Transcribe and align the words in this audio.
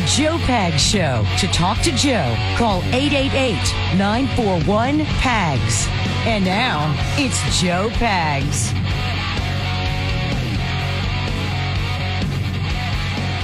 The 0.00 0.06
Joe 0.06 0.38
Pags 0.38 0.78
Show. 0.78 1.26
To 1.40 1.46
talk 1.52 1.82
to 1.82 1.92
Joe, 1.94 2.34
call 2.56 2.82
888 2.84 3.52
941 3.98 5.04
PAGS. 5.04 5.86
And 6.26 6.42
now, 6.42 6.94
it's 7.18 7.60
Joe 7.60 7.90
Pags. 7.90 8.72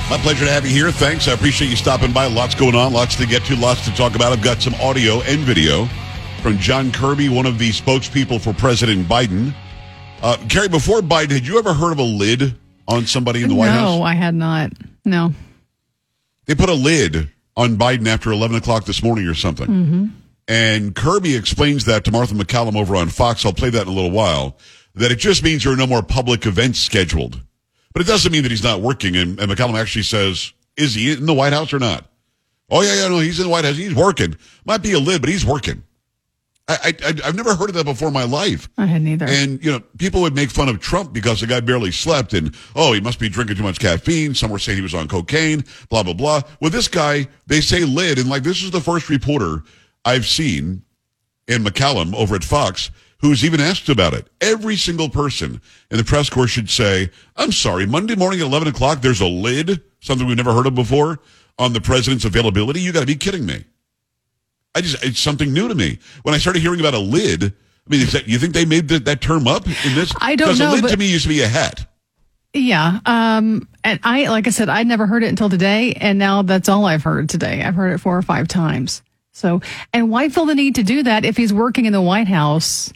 My 0.09 0.17
pleasure 0.23 0.47
to 0.47 0.51
have 0.51 0.65
you 0.65 0.71
here. 0.71 0.91
Thanks. 0.91 1.29
I 1.29 1.33
appreciate 1.33 1.69
you 1.69 1.77
stopping 1.77 2.11
by. 2.15 2.27
Lots 2.27 2.55
going 2.55 2.75
on, 2.75 2.91
lots 2.91 3.17
to 3.17 3.27
get 3.27 3.45
to, 3.45 3.57
lots 3.57 3.85
to 3.85 3.95
talk 3.95 4.15
about. 4.15 4.33
I've 4.33 4.43
got 4.43 4.63
some 4.63 4.75
audio 4.77 5.21
and 5.23 5.41
video 5.41 5.85
from 6.41 6.57
John 6.57 6.91
Kirby, 6.91 7.29
one 7.29 7.45
of 7.45 7.59
the 7.59 7.69
spokespeople 7.69 8.41
for 8.41 8.55
President 8.55 9.07
Biden. 9.07 9.55
Uh, 10.23 10.39
Carrie, 10.49 10.69
before 10.69 11.03
Biden, 11.03 11.33
had 11.33 11.47
you 11.47 11.59
ever 11.59 11.75
heard 11.75 11.93
of 11.93 11.99
a 11.99 12.03
lid 12.03 12.55
on 12.89 13.05
somebody 13.05 13.43
in 13.43 13.51
the 13.51 13.55
White 13.55 13.69
House? 13.69 13.99
No, 13.99 14.03
I 14.03 14.15
had 14.15 14.35
not. 14.35 14.73
No. 15.05 15.35
They 16.47 16.55
put 16.55 16.69
a 16.69 16.75
lid 16.75 17.31
on 17.57 17.77
Biden 17.77 18.07
after 18.07 18.31
11 18.33 18.57
o'clock 18.57 18.85
this 18.85 19.03
morning 19.03 19.27
or 19.27 19.35
something. 19.35 19.67
Mm-hmm. 19.67 20.07
And 20.49 20.95
Kirby 20.95 21.35
explains 21.35 21.87
that 21.87 22.05
to 22.05 22.13
Martha 22.13 22.35
MacCallum 22.35 22.77
over 22.77 22.95
on 22.95 23.09
Fox. 23.09 23.45
I'll 23.45 23.53
play 23.53 23.71
that 23.71 23.83
in 23.83 23.89
a 23.89 23.93
little 23.93 24.11
while. 24.13 24.57
That 24.95 25.11
it 25.11 25.17
just 25.17 25.43
means 25.43 25.65
there 25.65 25.73
are 25.73 25.77
no 25.77 25.87
more 25.87 26.03
public 26.03 26.47
events 26.47 26.79
scheduled. 26.79 27.41
But 27.93 28.03
it 28.03 28.07
doesn't 28.07 28.31
mean 28.31 28.43
that 28.43 28.51
he's 28.51 28.63
not 28.63 28.81
working. 28.81 29.17
And, 29.17 29.41
and 29.41 29.51
MacCallum 29.51 29.79
actually 29.79 30.05
says, 30.05 30.53
is 30.77 30.95
he 30.95 31.13
in 31.13 31.27
the 31.27 31.35
White 31.35 31.53
House 31.53 31.73
or 31.73 31.79
not? 31.79 32.05
Oh, 32.71 32.83
yeah, 32.83 32.95
yeah, 32.95 33.09
no, 33.09 33.19
he's 33.19 33.39
in 33.39 33.47
the 33.47 33.51
White 33.51 33.65
House. 33.65 33.77
He's 33.77 33.95
working. 33.95 34.37
Might 34.65 34.83
be 34.83 34.93
a 34.93 34.99
lid, 34.99 35.21
but 35.21 35.31
he's 35.31 35.45
working. 35.45 35.83
I, 36.69 36.95
I, 37.05 37.15
I've 37.25 37.37
never 37.37 37.55
heard 37.55 37.69
of 37.69 37.77
that 37.77 37.85
before 37.85 38.09
in 38.09 38.15
my 38.15 38.25
life. 38.25 38.69
I 38.77 38.87
hadn't 38.87 39.07
either. 39.07 39.27
And, 39.27 39.65
you 39.65 39.71
know, 39.71 39.81
people 39.99 40.21
would 40.23 40.35
make 40.35 40.51
fun 40.51 40.69
of 40.69 40.81
Trump 40.81 41.13
because 41.13 41.41
the 41.41 41.47
guy 41.47 41.61
barely 41.61 41.93
slept 41.93 42.35
and, 42.35 42.55
oh, 42.75 42.93
he 42.93 43.01
must 43.01 43.21
be 43.21 43.29
drinking 43.29 43.57
too 43.57 43.63
much 43.63 43.79
caffeine. 43.79 44.35
Some 44.35 44.51
were 44.51 44.59
saying 44.59 44.77
he 44.77 44.83
was 44.83 44.95
on 44.95 45.07
cocaine, 45.07 45.65
blah, 45.91 46.03
blah, 46.03 46.13
blah. 46.13 46.43
With 46.61 46.73
this 46.73 46.89
guy, 46.89 47.29
they 47.47 47.61
say 47.61 47.85
lid. 47.85 48.19
And 48.19 48.29
like, 48.29 48.43
this 48.43 48.65
is 48.65 48.73
the 48.73 48.81
first 48.81 49.09
reporter 49.09 49.63
I've 50.05 50.27
seen 50.27 50.83
in 51.47 51.63
MacCallum 51.63 52.15
over 52.15 52.35
at 52.35 52.43
Fox 52.43 52.91
who's 53.19 53.45
even 53.45 53.61
asked 53.61 53.89
about 53.89 54.15
it. 54.15 54.29
Every 54.41 54.77
single 54.77 55.09
person 55.09 55.61
in 55.91 55.97
the 55.97 56.05
press 56.05 56.29
corps 56.29 56.49
should 56.49 56.69
say, 56.69 57.11
I'm 57.37 57.53
sorry, 57.53 57.87
Monday 57.87 58.15
morning 58.15 58.41
at 58.41 58.47
11 58.47 58.69
o'clock, 58.69 59.01
there's 59.01 59.21
a 59.21 59.27
lid, 59.27 59.83
something 60.01 60.27
we've 60.27 60.37
never 60.37 60.53
heard 60.53 60.67
of 60.67 60.75
before, 60.75 61.21
on 61.59 61.73
the 61.73 61.81
president's 61.81 62.25
availability. 62.25 62.81
You 62.81 62.93
got 62.93 63.01
to 63.01 63.07
be 63.07 63.17
kidding 63.17 63.47
me. 63.47 63.65
I 64.77 64.81
just, 64.83 65.03
it's 65.05 65.19
something 65.19 65.53
new 65.53 65.67
to 65.69 65.75
me. 65.75 65.99
When 66.23 66.35
I 66.35 66.39
started 66.39 66.61
hearing 66.61 66.79
about 66.81 66.95
a 66.95 66.99
lid, 66.99 67.43
I 67.45 67.51
mean, 67.89 68.07
that, 68.07 68.29
you 68.29 68.39
think 68.39 68.53
they 68.55 68.65
made 68.65 68.89
the, 68.89 68.99
that 69.01 69.21
term 69.21 69.49
up 69.49 69.67
in 69.67 69.95
this? 69.95 70.13
I 70.21 70.37
don't 70.37 70.47
Because 70.49 70.59
know, 70.61 70.71
a 70.71 70.75
lid 70.75 70.83
but- 70.83 70.91
to 70.91 70.97
me 70.97 71.11
used 71.11 71.25
to 71.25 71.29
be 71.29 71.41
a 71.43 71.49
hat. 71.49 71.87
yeah. 72.55 73.01
Um, 73.07 73.69
and 73.83 73.99
I, 74.03 74.29
like 74.29 74.47
I 74.47 74.51
said, 74.51 74.69
I'd 74.69 74.87
never 74.87 75.07
heard 75.07 75.23
it 75.23 75.29
until 75.29 75.49
today. 75.49 75.93
And 75.95 76.19
now 76.19 76.43
that's 76.43 76.69
all 76.69 76.85
I've 76.87 77.03
heard 77.03 77.29
today. 77.29 77.63
I've 77.63 77.75
heard 77.75 77.93
it 77.93 77.99
four 77.99 78.17
or 78.17 78.23
five 78.23 78.49
times. 78.49 79.03
So, 79.33 79.61
and 79.93 80.11
why 80.11 80.29
feel 80.31 80.47
the 80.47 80.55
need 80.55 80.77
to 80.77 80.83
do 80.83 81.03
that 81.05 81.25
if 81.25 81.37
he's 81.37 81.53
working 81.53 81.85
in 81.87 81.93
the 81.93 82.01
White 82.03 82.29
House? 82.29 82.93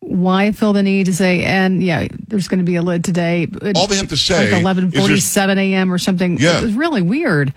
Why 0.00 0.52
feel 0.52 0.72
the 0.72 0.82
need 0.82 1.06
to 1.06 1.14
say, 1.14 1.42
and 1.44 1.82
yeah, 1.82 2.06
there's 2.28 2.48
going 2.48 2.60
to 2.60 2.64
be 2.64 2.76
a 2.76 2.82
lid 2.82 3.04
today. 3.04 3.46
All 3.74 3.86
they 3.86 3.96
have 3.96 4.08
to 4.08 4.16
say 4.16 4.52
like 4.62 4.76
11:47 4.76 5.56
a.m. 5.58 5.92
or 5.92 5.98
something. 5.98 6.38
Yeah. 6.38 6.62
It's 6.62 6.74
really 6.74 7.02
weird. 7.02 7.52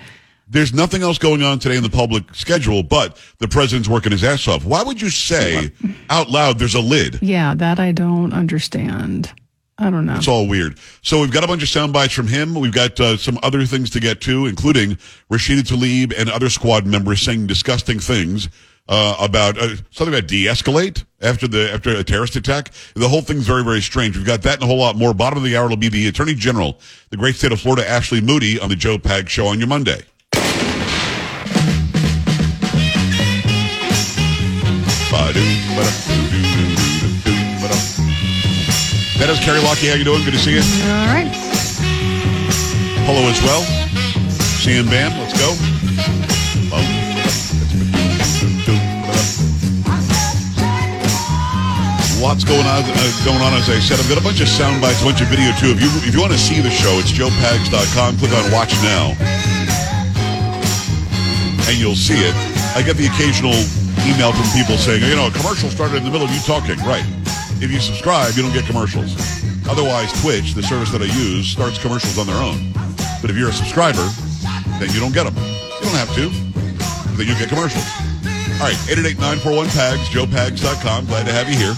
There's 0.50 0.73
nothing 0.73 1.03
else 1.03 1.19
going 1.19 1.44
on 1.44 1.59
today 1.59 1.78
in 1.78 1.83
the 1.83 1.89
public 1.89 2.33
schedule, 2.33 2.81
but 2.81 3.22
the 3.38 3.47
president's 3.47 3.88
working 3.88 4.11
his 4.11 4.23
ass 4.23 4.47
off. 4.47 4.66
Why 4.66 4.81
would 4.81 5.00
you 5.00 5.11
say 5.11 5.72
out 6.09 6.30
loud 6.30 6.58
there's 6.58 6.75
a 6.75 6.81
lid? 6.81 7.19
Yeah, 7.22 7.53
that 7.55 7.80
I 7.80 7.92
don't 7.92 8.33
understand. 8.33 9.31
I 9.77 9.89
don't 9.89 10.05
know. 10.05 10.16
It's 10.16 10.27
all 10.27 10.47
weird. 10.47 10.77
So 11.03 11.22
we've 11.22 11.31
got 11.31 11.44
a 11.44 11.47
bunch 11.47 11.64
of 11.64 11.70
sound 11.70 11.94
bites 11.94 12.14
from 12.14 12.27
him. 12.27 12.55
We've 12.55 12.73
got 12.73 13.00
uh, 13.00 13.16
some 13.16 13.39
other 13.44 13.64
things 13.66 13.89
to 13.92 14.00
get 14.00 14.20
to, 14.22 14.45
including 14.47 14.98
Rashida 15.32 15.61
Tlaib 15.61 16.14
and 16.17 16.30
other 16.30 16.49
squad 16.49 16.86
members 16.86 17.21
saying 17.21 17.48
disgusting 17.48 17.99
things 17.99 18.49
uh, 18.89 19.16
about 19.20 19.58
uh, 19.58 19.76
something 19.92 20.14
about 20.14 20.27
de-escalate 20.27 21.05
after 21.21 21.48
the 21.48 21.71
after 21.71 21.92
a 21.92 22.04
terrorist 22.04 22.36
attack. 22.36 22.71
The 22.95 23.08
whole 23.08 23.21
thing's 23.21 23.48
very 23.48 23.64
very 23.64 23.81
strange. 23.81 24.17
We've 24.17 24.26
got 24.26 24.42
that 24.42 24.55
and 24.55 24.64
a 24.64 24.66
whole 24.66 24.80
lot 24.80 24.98
more. 24.98 25.14
Bottom 25.14 25.37
of 25.37 25.43
the 25.43 25.55
hour 25.55 25.70
will 25.70 25.77
be 25.77 25.89
the 25.89 26.08
Attorney 26.08 26.33
General, 26.33 26.77
the 27.11 27.17
great 27.17 27.36
state 27.36 27.52
of 27.52 27.61
Florida, 27.61 27.87
Ashley 27.87 28.20
Moody, 28.20 28.60
on 28.60 28.67
the 28.70 28.76
Joe 28.76 28.98
Pag 28.98 29.30
Show 29.30 29.45
on 29.45 29.60
your 29.60 29.67
Monday. 29.67 30.02
Is 39.30 39.38
Carrie 39.45 39.62
Lockie. 39.62 39.86
How 39.86 39.94
you 39.94 40.04
doing? 40.04 40.26
Good 40.26 40.34
to 40.34 40.42
see 40.42 40.58
you. 40.58 40.66
All 40.90 41.06
right. 41.06 41.30
Hello 43.06 43.22
as 43.30 43.38
well. 43.45 43.62
Sam 44.58 44.90
Bam, 44.90 45.14
let's 45.22 45.38
go. 45.38 45.54
Lots 52.17 52.42
going 52.42 52.66
on, 52.66 52.82
uh, 52.82 53.12
going 53.22 53.38
on. 53.45 53.54
As 53.54 53.70
I 53.70 53.78
said, 53.78 54.02
I've 54.02 54.10
got 54.10 54.17
a 54.17 54.26
bunch 54.26 54.42
of 54.42 54.50
sound 54.50 54.82
bites, 54.82 55.02
a 55.02 55.06
bunch 55.06 55.22
of 55.22 55.30
video 55.30 55.54
too. 55.61 55.78
If 55.78 55.80
you 55.80 55.94
if 56.10 56.14
you 56.17 56.22
want 56.22 56.34
to 56.34 56.42
see 56.42 56.58
the 56.58 56.73
show, 56.73 56.98
it's 56.98 57.14
joepags.com. 57.14 58.17
Click 58.17 58.34
on 58.34 58.50
Watch 58.50 58.73
Now, 58.82 59.14
and 61.70 61.78
you'll 61.78 61.94
see 61.94 62.17
it. 62.17 62.34
I 62.73 62.82
get 62.82 62.98
the 62.98 63.06
occasional 63.06 63.54
email 64.10 64.34
from 64.34 64.50
people 64.58 64.73
saying, 64.82 65.06
you 65.06 65.14
know, 65.14 65.30
a 65.30 65.32
commercial 65.38 65.70
started 65.70 66.02
in 66.02 66.04
the 66.04 66.10
middle 66.10 66.26
of 66.26 66.34
you 66.34 66.42
talking. 66.42 66.82
Right. 66.82 67.06
If 67.61 67.71
you 67.71 67.80
subscribe, 67.80 68.36
you 68.36 68.43
don't 68.43 68.53
get 68.53 68.65
commercials. 68.65 69.15
Otherwise, 69.67 70.14
Twitch, 70.21 70.53
the 70.53 70.64
service 70.64 70.92
that 70.92 71.02
I 71.02 71.05
use, 71.05 71.47
starts 71.47 71.77
commercials 71.77 72.17
on 72.17 72.25
their 72.25 72.42
own. 72.42 72.71
But 73.21 73.30
if 73.30 73.36
you're 73.36 73.49
a 73.49 73.53
subscriber, 73.53 74.08
then 74.80 74.89
you 74.93 74.99
don't 74.99 75.14
get 75.14 75.25
them. 75.25 75.36
You 75.36 75.92
don't 75.92 75.99
have 75.99 76.14
to. 76.15 76.30
Then 77.17 77.27
you 77.27 77.36
get 77.36 77.49
commercials. 77.49 77.83
All 78.59 78.67
right, 78.67 78.80
888-941-PAGS, 78.87 80.08
joepags.com. 80.08 81.05
Glad 81.08 81.25
to 81.25 81.33
have 81.33 81.49
you 81.49 81.58
here. 81.58 81.75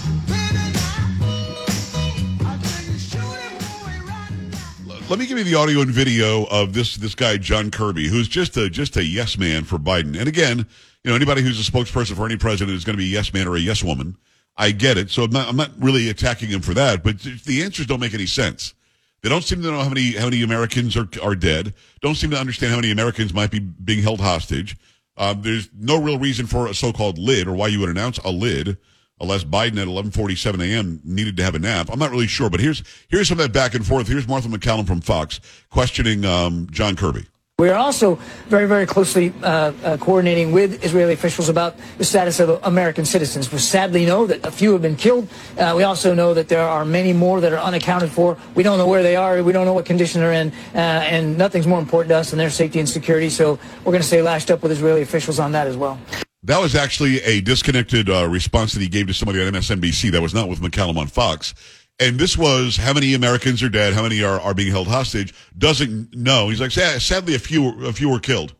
Let 5.10 5.18
me 5.18 5.26
give 5.26 5.36
you 5.36 5.44
the 5.44 5.56
audio 5.56 5.80
and 5.80 5.90
video 5.90 6.44
of 6.44 6.72
this 6.72 6.96
this 6.96 7.14
guy 7.14 7.36
John 7.36 7.70
Kirby, 7.70 8.08
who's 8.08 8.28
just 8.28 8.56
a 8.56 8.70
just 8.70 8.96
a 8.96 9.04
yes 9.04 9.36
man 9.36 9.64
for 9.64 9.78
Biden. 9.78 10.18
And 10.18 10.26
again, 10.26 10.58
you 11.04 11.10
know, 11.10 11.14
anybody 11.14 11.42
who's 11.42 11.60
a 11.60 11.70
spokesperson 11.70 12.16
for 12.16 12.24
any 12.24 12.36
president 12.36 12.74
is 12.76 12.84
going 12.84 12.96
to 12.96 13.02
be 13.02 13.10
a 13.10 13.12
yes 13.12 13.34
man 13.34 13.46
or 13.46 13.56
a 13.56 13.60
yes 13.60 13.82
woman. 13.82 14.16
I 14.56 14.70
get 14.70 14.98
it. 14.98 15.10
So 15.10 15.24
I'm 15.24 15.30
not 15.30 15.48
I'm 15.48 15.56
not 15.56 15.70
really 15.78 16.08
attacking 16.08 16.48
him 16.48 16.60
for 16.60 16.74
that, 16.74 17.02
but 17.02 17.20
the 17.20 17.62
answers 17.62 17.86
don't 17.86 18.00
make 18.00 18.14
any 18.14 18.26
sense. 18.26 18.74
They 19.22 19.28
don't 19.28 19.44
seem 19.44 19.62
to 19.62 19.70
know 19.70 19.80
how 19.80 19.88
many 19.88 20.12
how 20.12 20.24
many 20.24 20.42
Americans 20.42 20.96
are 20.96 21.08
are 21.22 21.34
dead. 21.34 21.74
Don't 22.00 22.16
seem 22.16 22.30
to 22.30 22.38
understand 22.38 22.70
how 22.70 22.78
many 22.78 22.90
Americans 22.90 23.32
might 23.32 23.50
be 23.50 23.60
being 23.60 24.02
held 24.02 24.20
hostage. 24.20 24.76
Um, 25.16 25.42
there's 25.42 25.68
no 25.78 26.00
real 26.00 26.18
reason 26.18 26.46
for 26.46 26.66
a 26.66 26.74
so-called 26.74 27.18
lid 27.18 27.46
or 27.46 27.52
why 27.52 27.68
you 27.68 27.80
would 27.80 27.90
announce 27.90 28.18
a 28.18 28.30
lid 28.30 28.78
unless 29.20 29.44
Biden 29.44 29.80
at 29.80 29.88
11:47 29.88 30.60
a.m. 30.62 31.00
needed 31.04 31.36
to 31.36 31.44
have 31.44 31.54
a 31.54 31.58
nap. 31.58 31.88
I'm 31.90 31.98
not 31.98 32.10
really 32.10 32.26
sure, 32.26 32.50
but 32.50 32.60
here's 32.60 32.82
here's 33.08 33.28
some 33.28 33.38
of 33.38 33.44
that 33.44 33.52
back 33.52 33.74
and 33.74 33.86
forth. 33.86 34.08
Here's 34.08 34.28
Martha 34.28 34.48
MacCallum 34.48 34.86
from 34.86 35.00
Fox 35.00 35.40
questioning 35.70 36.24
um, 36.24 36.66
John 36.70 36.96
Kirby. 36.96 37.26
We 37.62 37.68
are 37.68 37.78
also 37.78 38.16
very, 38.48 38.66
very 38.66 38.86
closely 38.86 39.32
uh, 39.40 39.46
uh, 39.84 39.96
coordinating 39.98 40.50
with 40.50 40.84
Israeli 40.84 41.12
officials 41.12 41.48
about 41.48 41.76
the 41.96 42.04
status 42.04 42.40
of 42.40 42.60
American 42.64 43.04
citizens. 43.04 43.52
We 43.52 43.58
sadly 43.58 44.04
know 44.04 44.26
that 44.26 44.44
a 44.44 44.50
few 44.50 44.72
have 44.72 44.82
been 44.82 44.96
killed. 44.96 45.28
Uh, 45.56 45.72
we 45.76 45.84
also 45.84 46.12
know 46.12 46.34
that 46.34 46.48
there 46.48 46.66
are 46.66 46.84
many 46.84 47.12
more 47.12 47.40
that 47.40 47.52
are 47.52 47.60
unaccounted 47.60 48.10
for. 48.10 48.36
We 48.56 48.64
don't 48.64 48.78
know 48.78 48.88
where 48.88 49.04
they 49.04 49.14
are. 49.14 49.40
We 49.44 49.52
don't 49.52 49.64
know 49.64 49.74
what 49.74 49.84
condition 49.84 50.20
they're 50.20 50.32
in. 50.32 50.50
Uh, 50.74 50.78
and 50.78 51.38
nothing's 51.38 51.68
more 51.68 51.78
important 51.78 52.08
to 52.08 52.16
us 52.16 52.30
than 52.30 52.38
their 52.40 52.50
safety 52.50 52.80
and 52.80 52.88
security. 52.88 53.30
So 53.30 53.60
we're 53.84 53.92
going 53.92 54.02
to 54.02 54.08
stay 54.08 54.22
lashed 54.22 54.50
up 54.50 54.60
with 54.64 54.72
Israeli 54.72 55.02
officials 55.02 55.38
on 55.38 55.52
that 55.52 55.68
as 55.68 55.76
well. 55.76 56.00
That 56.42 56.58
was 56.58 56.74
actually 56.74 57.22
a 57.22 57.40
disconnected 57.42 58.10
uh, 58.10 58.28
response 58.28 58.72
that 58.72 58.82
he 58.82 58.88
gave 58.88 59.06
to 59.06 59.14
somebody 59.14 59.40
on 59.40 59.52
MSNBC. 59.52 60.10
That 60.10 60.20
was 60.20 60.34
not 60.34 60.48
with 60.48 60.60
MacCallum 60.60 60.96
on 60.96 61.06
Fox. 61.06 61.54
And 62.00 62.18
this 62.18 62.36
was 62.36 62.76
how 62.76 62.92
many 62.92 63.14
Americans 63.14 63.62
are 63.62 63.68
dead, 63.68 63.94
how 63.94 64.02
many 64.02 64.22
are, 64.22 64.40
are 64.40 64.54
being 64.54 64.72
held 64.72 64.88
hostage. 64.88 65.34
Doesn't 65.56 66.14
know. 66.14 66.48
He's 66.48 66.60
like, 66.60 66.72
"Sad- 66.72 67.00
sadly, 67.00 67.34
a 67.34 67.38
few 67.38 67.86
a 67.86 67.92
few 67.92 68.08
were 68.08 68.18
killed. 68.18 68.54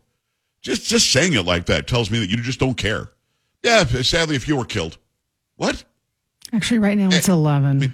Just 0.61 0.85
just 0.85 1.11
saying 1.11 1.33
it 1.33 1.43
like 1.43 1.65
that 1.65 1.87
tells 1.87 2.09
me 2.09 2.19
that 2.19 2.29
you 2.29 2.37
just 2.37 2.59
don't 2.59 2.75
care. 2.75 3.09
Yeah, 3.63 3.83
sadly, 3.85 4.35
a 4.35 4.39
few 4.39 4.55
were 4.55 4.65
killed. 4.65 4.97
What? 5.57 5.83
Actually, 6.53 6.79
right 6.79 6.97
now 6.97 7.09
it's 7.11 7.29
11. 7.29 7.93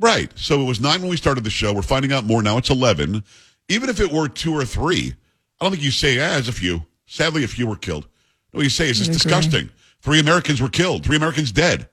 Right. 0.00 0.30
So 0.36 0.60
it 0.60 0.64
was 0.64 0.80
nine 0.80 1.00
when 1.00 1.10
we 1.10 1.16
started 1.16 1.44
the 1.44 1.50
show. 1.50 1.72
We're 1.72 1.82
finding 1.82 2.12
out 2.12 2.24
more 2.24 2.42
now. 2.42 2.56
It's 2.56 2.70
eleven. 2.70 3.24
Even 3.68 3.90
if 3.90 4.00
it 4.00 4.10
were 4.10 4.28
two 4.28 4.54
or 4.54 4.64
three, 4.64 5.14
I 5.60 5.64
don't 5.64 5.72
think 5.72 5.82
you 5.82 5.90
say 5.90 6.18
ah, 6.18 6.34
as 6.34 6.48
a 6.48 6.52
few. 6.52 6.86
Sadly, 7.06 7.44
a 7.44 7.48
few 7.48 7.66
were 7.66 7.76
killed. 7.76 8.06
No, 8.52 8.62
you 8.62 8.70
say 8.70 8.88
it's 8.88 8.98
just 8.98 9.12
disgusting. 9.12 9.70
Three 10.00 10.20
Americans 10.20 10.60
were 10.60 10.68
killed. 10.68 11.04
Three 11.04 11.16
Americans 11.16 11.52
dead. 11.52 11.88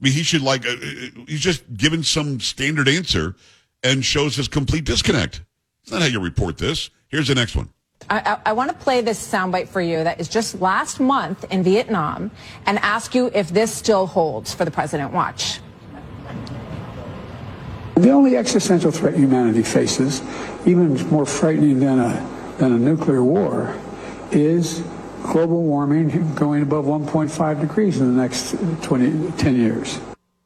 I 0.00 0.04
mean, 0.04 0.12
he 0.12 0.22
should 0.22 0.42
like 0.42 0.66
uh, 0.66 0.70
uh, 0.70 1.24
he's 1.26 1.40
just 1.40 1.62
given 1.76 2.02
some 2.02 2.40
standard 2.40 2.88
answer 2.88 3.34
and 3.82 4.04
shows 4.04 4.36
his 4.36 4.48
complete 4.48 4.84
disconnect. 4.84 5.42
It's 5.82 5.90
not 5.90 6.02
how 6.02 6.08
you 6.08 6.20
report 6.20 6.58
this. 6.58 6.90
Here's 7.08 7.28
the 7.28 7.34
next 7.34 7.56
one. 7.56 7.70
I, 8.10 8.20
I, 8.20 8.50
I 8.50 8.52
want 8.52 8.70
to 8.70 8.76
play 8.76 9.00
this 9.00 9.18
soundbite 9.26 9.68
for 9.68 9.80
you 9.80 10.04
that 10.04 10.20
is 10.20 10.28
just 10.28 10.60
last 10.60 11.00
month 11.00 11.44
in 11.50 11.62
Vietnam 11.62 12.30
and 12.66 12.78
ask 12.78 13.14
you 13.14 13.30
if 13.34 13.48
this 13.48 13.74
still 13.74 14.06
holds 14.06 14.54
for 14.54 14.64
the 14.64 14.70
president. 14.70 15.12
Watch. 15.12 15.60
The 17.96 18.10
only 18.10 18.36
existential 18.36 18.92
threat 18.92 19.14
humanity 19.14 19.64
faces, 19.64 20.22
even 20.64 20.94
more 21.08 21.26
frightening 21.26 21.80
than 21.80 21.98
a 21.98 22.38
than 22.58 22.72
a 22.72 22.78
nuclear 22.78 23.22
war 23.22 23.74
is 24.30 24.82
global 25.22 25.62
warming 25.62 26.34
going 26.34 26.62
above 26.62 26.84
1.5 26.84 27.60
degrees 27.60 28.00
in 28.00 28.14
the 28.14 28.22
next 28.22 28.56
20, 28.82 29.32
10 29.32 29.56
years. 29.56 30.00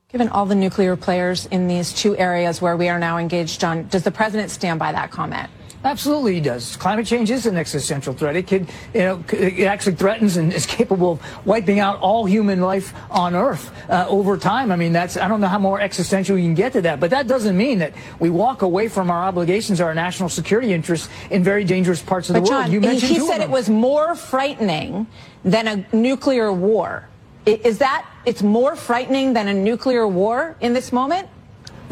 Given 0.09 0.29
all 0.29 0.45
the 0.45 0.55
nuclear 0.55 0.95
players 0.95 1.47
in 1.47 1.69
these 1.69 1.93
two 1.93 2.17
areas 2.19 2.61
where 2.61 2.77
we 2.77 2.89
are 2.91 2.99
now 2.99 3.17
engaged, 3.17 3.61
John, 3.61 3.89
does 3.89 4.03
the 4.03 4.11
president 4.11 4.51
stand 4.51 4.79
by 4.79 4.93
that 4.93 5.11
comment? 5.11 5.49
Absolutely, 5.84 6.34
he 6.34 6.40
does. 6.40 6.76
Climate 6.76 7.06
change 7.06 7.31
is 7.31 7.46
an 7.46 7.56
existential 7.56 8.14
threat. 8.14 8.37
It 8.37 8.46
could, 8.46 8.69
you 8.94 9.00
know, 9.00 9.25
it 9.32 9.64
actually 9.64 9.96
threatens 9.96 10.37
and 10.37 10.52
is 10.52 10.64
capable 10.64 11.12
of 11.12 11.46
wiping 11.46 11.81
out 11.81 11.99
all 12.00 12.25
human 12.25 12.61
life 12.61 12.94
on 13.11 13.34
Earth 13.34 13.73
uh, 13.90 14.06
over 14.08 14.37
time. 14.37 14.70
I 14.70 14.76
mean, 14.76 14.93
that's 14.93 15.17
I 15.17 15.26
don't 15.26 15.40
know 15.40 15.49
how 15.49 15.58
more 15.58 15.81
existential 15.81 16.38
you 16.38 16.44
can 16.44 16.55
get 16.55 16.73
to 16.75 16.82
that, 16.82 17.00
but 17.00 17.11
that 17.11 17.26
doesn't 17.26 17.56
mean 17.56 17.79
that 17.79 17.94
we 18.20 18.31
walk 18.31 18.62
away 18.62 18.88
from 18.88 19.11
our 19.11 19.25
obligations, 19.25 19.81
our 19.81 19.94
national 19.94 20.29
security 20.29 20.73
interests 20.73 21.08
in 21.31 21.43
very 21.43 21.64
dangerous 21.64 22.00
parts 22.00 22.31
of 22.31 22.34
but 22.34 22.40
the 22.40 22.49
John, 22.49 22.61
world. 22.62 22.73
You 22.73 22.81
mentioned 22.81 23.12
he 23.12 23.20
said 23.20 23.40
it 23.40 23.50
was 23.50 23.69
more 23.69 24.14
frightening 24.14 25.08
than 25.44 25.67
a 25.67 25.96
nuclear 25.96 26.52
war. 26.52 27.08
Is 27.44 27.79
that 27.79 28.08
it's 28.25 28.43
more 28.43 28.76
frightening 28.76 29.32
than 29.32 29.49
a 29.49 29.55
nuclear 29.55 30.06
war 30.06 30.56
in 30.61 30.75
this 30.75 30.93
moment? 30.93 31.29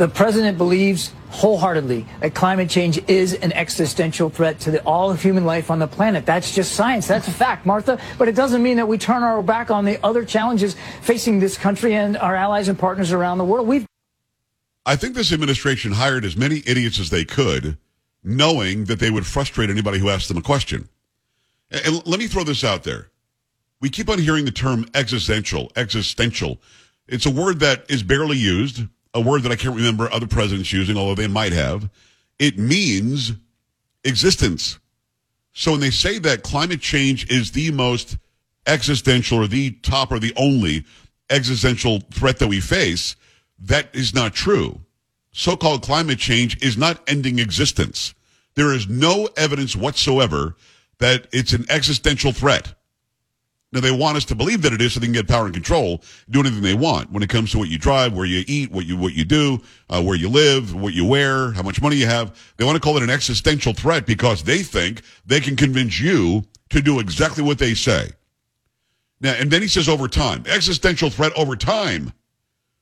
The 0.01 0.09
president 0.09 0.57
believes 0.57 1.13
wholeheartedly 1.29 2.07
that 2.21 2.35
climate 2.35 2.71
change 2.71 2.99
is 3.07 3.35
an 3.35 3.53
existential 3.53 4.31
threat 4.31 4.59
to 4.61 4.71
the, 4.71 4.83
all 4.85 5.11
of 5.11 5.21
human 5.21 5.45
life 5.45 5.71
on 5.71 5.79
the 5.79 5.87
planet. 5.87 6.25
That's 6.25 6.55
just 6.55 6.73
science. 6.73 7.07
That's 7.07 7.29
a 7.29 7.31
fact, 7.31 7.67
Martha. 7.67 8.01
But 8.17 8.27
it 8.27 8.35
doesn't 8.35 8.63
mean 8.63 8.79
that 8.79 8.89
we 8.89 8.97
turn 8.97 9.23
our 9.23 9.43
back 9.43 9.71
on 9.71 9.85
the 9.85 10.03
other 10.03 10.25
challenges 10.25 10.75
facing 11.03 11.39
this 11.39 11.59
country 11.59 11.93
and 11.93 12.17
our 12.17 12.35
allies 12.35 12.69
and 12.69 12.79
partners 12.79 13.13
around 13.13 13.37
the 13.37 13.45
world. 13.45 13.69
We've 13.69 13.85
I 14.87 14.97
think 14.97 15.15
this 15.15 15.35
administration 15.35 15.93
hired 15.93 16.25
as 16.25 16.35
many 16.35 16.63
idiots 16.65 16.99
as 16.99 17.11
they 17.11 17.27
could, 17.27 17.77
knowing 18.25 18.87
that 18.87 19.01
they 19.01 19.11
would 19.11 19.27
frustrate 19.27 19.69
anybody 19.69 19.99
who 19.99 20.09
asked 20.09 20.29
them 20.29 20.39
a 20.39 20.43
question. 20.43 20.89
And 21.71 22.07
let 22.07 22.19
me 22.19 22.27
throw 22.27 22.45
this 22.45 22.65
out 22.65 22.85
there. 22.85 23.11
We 23.83 23.91
keep 23.91 24.09
on 24.09 24.19
hearing 24.19 24.47
the 24.47 24.51
term 24.51 24.87
existential, 24.95 25.71
existential. 25.77 26.59
It's 27.07 27.27
a 27.27 27.31
word 27.31 27.61
that 27.61 27.85
is 27.91 28.03
barely 28.03 28.39
used 28.39 28.87
a 29.15 29.21
word 29.21 29.43
that 29.43 29.53
I 29.53 29.57
can't 29.57 29.77
remember 29.77 30.11
other 30.13 30.27
presidents 30.27 30.73
using, 30.73 30.97
although 30.97 31.15
they 31.15 31.27
might 31.27 31.53
have. 31.53 31.91
It 32.39 32.59
means 32.59 33.33
existence. 34.05 34.79
So 35.53 35.73
when 35.73 35.81
they 35.81 35.91
say 35.91 36.19
that 36.19 36.43
climate 36.43 36.81
change 36.81 37.31
is 37.31 37.53
the 37.53 37.71
most 37.71 38.17
existential 38.67 39.39
or 39.39 39.47
the 39.47 39.73
top 39.73 40.13
or 40.13 40.19
the 40.19 40.33
only 40.37 40.85
existential 41.29 42.01
threat 42.13 42.39
that 42.39 42.49
we 42.49 42.61
face, 42.61 43.17
that 43.59 43.89
is 43.95 44.15
not 44.15 44.33
true. 44.33 44.81
So-called 45.33 45.83
climate 45.83 46.19
change 46.19 46.63
is 46.63 46.77
not 46.77 47.03
ending 47.09 47.39
existence. 47.39 48.15
There 48.55 48.73
is 48.73 48.89
no 48.89 49.29
evidence 49.37 49.77
whatsoever 49.77 50.57
that 50.99 51.27
it's 51.33 51.53
an 51.53 51.67
existential 51.69 52.33
threat. 52.33 52.75
Now 53.73 53.81
they 53.81 53.93
want 53.93 54.17
us 54.17 54.25
to 54.27 54.35
believe 54.35 54.63
that 54.63 54.73
it 54.73 54.81
is 54.83 54.95
so 54.95 55.01
they 55.01 55.07
can 55.07 55.13
get 55.13 55.29
power 55.29 55.45
and 55.45 55.55
control, 55.55 56.03
do 56.29 56.41
anything 56.41 56.61
they 56.61 56.75
want 56.75 57.13
when 57.13 57.23
it 57.23 57.29
comes 57.29 57.53
to 57.53 57.59
what 57.59 57.69
you 57.69 57.79
drive, 57.79 58.13
where 58.13 58.27
you 58.27 58.43
eat, 58.49 58.73
what 58.73 58.85
you 58.85 58.97
what 58.97 59.15
you 59.15 59.25
do, 59.25 59.61
uh, 59.89 60.03
where 60.03 60.17
you 60.17 60.29
live, 60.29 60.75
what 60.75 60.93
you 60.93 61.05
wear, 61.05 61.53
how 61.53 61.63
much 61.63 61.81
money 61.81 61.97
you 61.97 62.07
have. 62.07 62.37
They 62.57 62.65
want 62.65 62.77
to 62.77 62.81
call 62.81 62.97
it 62.97 63.05
an 63.05 63.11
existential 63.11 63.73
threat 63.73 64.07
because 64.07 64.43
they 64.43 64.63
think 64.65 65.03
they 65.25 65.41
can 65.41 65.55
convince 65.55 66.01
you 66.01 66.45
to 66.71 66.83
do 66.83 66.99
exactly 66.99 67.45
what 67.45 67.59
they 67.59 67.75
say. 67.75 68.11
Now, 69.21 69.35
and 69.35 69.51
then 69.51 69.63
he 69.63 69.69
says 69.69 69.89
over 69.89 70.09
time, 70.09 70.45
existential 70.47 71.11
threat 71.11 71.33
over 71.37 71.55
time, 71.55 72.13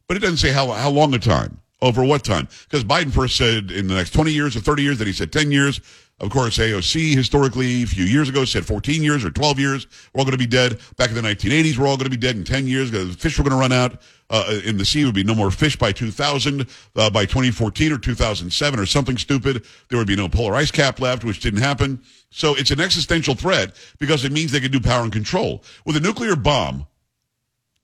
but 0.07 0.17
it 0.17 0.21
doesn't 0.21 0.39
say 0.39 0.53
how 0.53 0.69
how 0.71 0.89
long 0.89 1.13
a 1.13 1.19
time, 1.19 1.61
over 1.83 2.03
what 2.03 2.25
time, 2.25 2.49
because 2.65 2.83
Biden 2.83 3.13
first 3.13 3.37
said 3.37 3.71
in 3.71 3.89
the 3.89 3.95
next 3.95 4.15
20 4.15 4.33
years 4.33 4.57
or 4.57 4.61
30 4.61 4.83
years, 4.83 4.99
then 4.99 5.07
he 5.07 5.13
said 5.13 5.33
10 5.33 5.53
years. 5.53 5.83
Of 6.21 6.31
course, 6.31 6.59
AOC 6.59 7.15
historically 7.15 7.85
a 7.85 7.87
few 7.87 8.05
years 8.05 8.29
ago 8.29 8.45
said 8.45 8.67
14 8.67 9.05
years 9.05 9.25
or 9.25 9.31
12 9.31 9.61
years, 9.61 9.87
we're 10.13 10.19
all 10.19 10.25
going 10.25 10.33
to 10.33 10.39
be 10.39 10.47
dead. 10.47 10.81
Back 10.97 11.11
in 11.11 11.15
the 11.15 11.23
1980s, 11.23 11.79
we're 11.79 11.87
all 11.87 11.97
going 11.97 12.11
to 12.11 12.11
be 12.11 12.17
dead 12.17 12.35
in 12.35 12.43
10 12.43 12.67
years. 12.67 12.91
The 12.91 13.07
fish 13.07 13.39
were 13.39 13.45
going 13.45 13.55
to 13.55 13.61
run 13.61 13.73
out 13.73 14.03
uh, 14.29 14.61
in 14.65 14.79
the 14.79 14.85
sea. 14.85 15.05
would 15.05 15.15
be 15.15 15.23
no 15.23 15.35
more 15.35 15.53
fish 15.53 15.77
by 15.77 15.93
2000. 15.93 16.67
Uh, 16.97 17.11
by 17.11 17.25
2014 17.25 17.93
or 17.93 17.99
2007 17.99 18.81
or 18.81 18.87
something 18.87 19.17
stupid, 19.17 19.65
there 19.89 19.99
would 19.99 20.09
be 20.09 20.17
no 20.17 20.29
polar 20.29 20.57
ice 20.57 20.73
cap 20.73 20.99
left, 20.99 21.23
which 21.23 21.39
didn't 21.39 21.61
happen. 21.61 22.03
So 22.31 22.57
it's 22.57 22.73
an 22.73 22.81
existential 22.81 23.37
threat 23.37 23.77
because 24.01 24.25
it 24.25 24.33
means 24.33 24.51
they 24.51 24.61
can 24.61 24.73
do 24.73 24.81
power 24.81 25.05
and 25.05 25.13
control. 25.13 25.63
With 25.87 25.97
a 25.97 26.01
nuclear 26.01 26.35
bomb, 26.35 26.87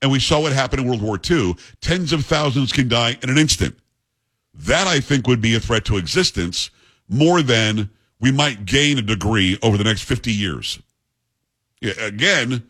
and 0.01 0.11
we 0.11 0.19
saw 0.19 0.41
what 0.41 0.51
happened 0.51 0.81
in 0.81 0.87
World 0.87 1.01
War 1.01 1.17
II, 1.17 1.55
tens 1.79 2.11
of 2.11 2.25
thousands 2.25 2.73
can 2.73 2.89
die 2.89 3.17
in 3.23 3.29
an 3.29 3.37
instant. 3.37 3.77
That, 4.53 4.87
I 4.87 4.99
think, 4.99 5.25
would 5.25 5.41
be 5.41 5.55
a 5.55 5.59
threat 5.59 5.85
to 5.85 5.97
existence 5.97 6.69
more 7.07 7.41
than 7.41 7.89
we 8.25 8.31
might 8.31 8.65
gain 8.65 8.97
a 8.97 9.03
degree 9.03 9.55
over 9.61 9.77
the 9.77 9.83
next 9.83 10.01
50 10.01 10.31
years. 10.31 10.79
Again, 12.01 12.65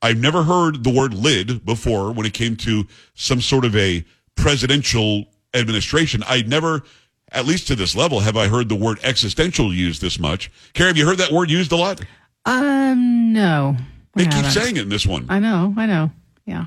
I've 0.00 0.18
never 0.18 0.44
heard 0.44 0.84
the 0.84 0.90
word 0.90 1.12
lid 1.12 1.64
before 1.64 2.12
when 2.12 2.24
it 2.26 2.32
came 2.32 2.54
to 2.58 2.86
some 3.14 3.40
sort 3.40 3.64
of 3.64 3.74
a 3.74 4.04
presidential 4.36 5.24
administration. 5.52 6.22
I 6.28 6.42
never, 6.42 6.84
at 7.32 7.44
least 7.44 7.66
to 7.66 7.74
this 7.74 7.96
level, 7.96 8.20
have 8.20 8.36
I 8.36 8.46
heard 8.46 8.68
the 8.68 8.76
word 8.76 9.00
existential 9.02 9.74
used 9.74 10.00
this 10.00 10.20
much. 10.20 10.48
Carrie, 10.74 10.90
have 10.90 10.96
you 10.96 11.06
heard 11.06 11.18
that 11.18 11.32
word 11.32 11.50
used 11.50 11.72
a 11.72 11.76
lot? 11.76 12.00
Um, 12.44 13.32
no. 13.32 13.76
They 14.14 14.26
keep 14.26 14.44
saying 14.44 14.76
it 14.76 14.82
in 14.82 14.90
this 14.90 15.04
one. 15.04 15.26
I 15.28 15.40
know, 15.40 15.74
I 15.76 15.86
know. 15.86 16.12
Yeah. 16.46 16.66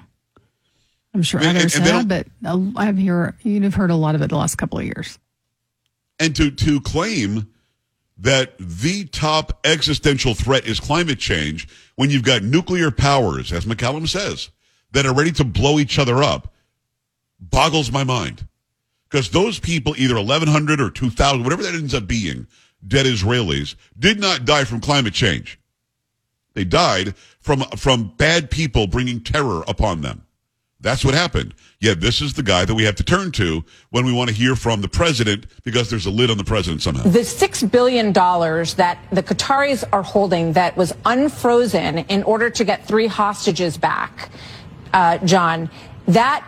I'm 1.14 1.22
sure 1.22 1.40
and, 1.40 1.58
others 1.58 1.76
and, 1.76 1.88
and 1.88 2.10
have, 2.12 2.28
but 2.44 2.76
I've 2.76 3.00
heard, 3.00 3.36
you've 3.44 3.74
heard 3.74 3.90
a 3.90 3.96
lot 3.96 4.16
of 4.16 4.22
it 4.22 4.28
the 4.32 4.36
last 4.36 4.56
couple 4.56 4.80
of 4.80 4.84
years. 4.84 5.18
And 6.20 6.36
to, 6.36 6.52
to 6.52 6.82
claim 6.82 7.48
that 8.20 8.56
the 8.60 9.06
top 9.06 9.60
existential 9.66 10.34
threat 10.34 10.66
is 10.66 10.80
climate 10.80 11.20
change 11.20 11.68
when 11.96 12.10
you've 12.10 12.24
got 12.24 12.44
nuclear 12.44 12.92
powers, 12.92 13.52
as 13.52 13.66
MacCallum 13.66 14.08
says, 14.08 14.50
that 14.92 15.06
are 15.06 15.14
ready 15.14 15.32
to 15.34 15.44
blow 15.44 15.80
each 15.80 16.00
other 16.00 16.24
up 16.24 16.54
boggles 17.40 17.92
my 17.92 18.04
mind. 18.04 18.48
Because 19.10 19.30
those 19.30 19.60
people, 19.60 19.96
either 19.98 20.16
1,100 20.16 20.82
or 20.82 20.90
2,000, 20.90 21.44
whatever 21.44 21.64
that 21.64 21.76
ends 21.76 21.94
up 21.94 22.08
being, 22.08 22.48
dead 22.86 23.06
Israelis, 23.06 23.76
did 23.98 24.20
not 24.20 24.46
die 24.46 24.64
from 24.64 24.82
climate 24.82 25.14
change. 25.14 25.60
They 26.54 26.66
died 26.66 27.16
from, 27.40 27.62
from 27.78 28.14
bad 28.18 28.50
people 28.52 28.88
bringing 28.88 29.22
terror 29.22 29.64
upon 29.68 30.02
them. 30.02 30.24
That's 30.80 31.04
what 31.04 31.16
happened. 31.16 31.56
Yet 31.80 32.02
this 32.02 32.22
is 32.22 32.34
the 32.34 32.44
guy 32.44 32.66
that 32.66 32.74
we 32.74 32.84
have 32.84 32.96
to 32.96 33.04
turn 33.04 33.32
to 33.34 33.64
when 33.90 34.06
we 34.06 34.14
want 34.14 34.30
to 34.30 34.36
hear 34.36 34.56
from 34.56 34.82
the 34.82 34.88
president 34.88 35.48
because 35.64 35.90
there's 35.90 36.06
a 36.06 36.12
lid 36.12 36.30
on 36.30 36.38
the 36.38 36.44
president 36.44 36.84
somehow. 36.84 37.04
The 37.04 37.20
$6 37.20 37.72
billion 37.72 38.14
that 38.14 39.00
the 39.12 39.24
Qataris 39.24 39.84
are 39.92 40.04
holding 40.04 40.54
that 40.54 40.78
was 40.78 40.94
unfrozen 41.06 42.00
in 42.00 42.24
order 42.24 42.50
to 42.52 42.64
get 42.64 42.86
three 42.86 43.08
hostages 43.08 43.78
back, 43.78 44.30
uh, 44.94 45.18
John, 45.20 45.70
that, 46.08 46.48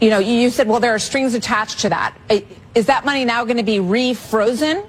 you 0.00 0.10
know, 0.10 0.18
you 0.18 0.50
said, 0.50 0.66
well, 0.66 0.80
there 0.80 0.94
are 0.94 0.98
strings 0.98 1.34
attached 1.34 1.80
to 1.80 1.88
that. 1.90 2.16
Is 2.74 2.86
that 2.86 3.04
money 3.04 3.24
now 3.24 3.44
going 3.44 3.58
to 3.58 3.62
be 3.62 3.78
refrozen? 3.78 4.88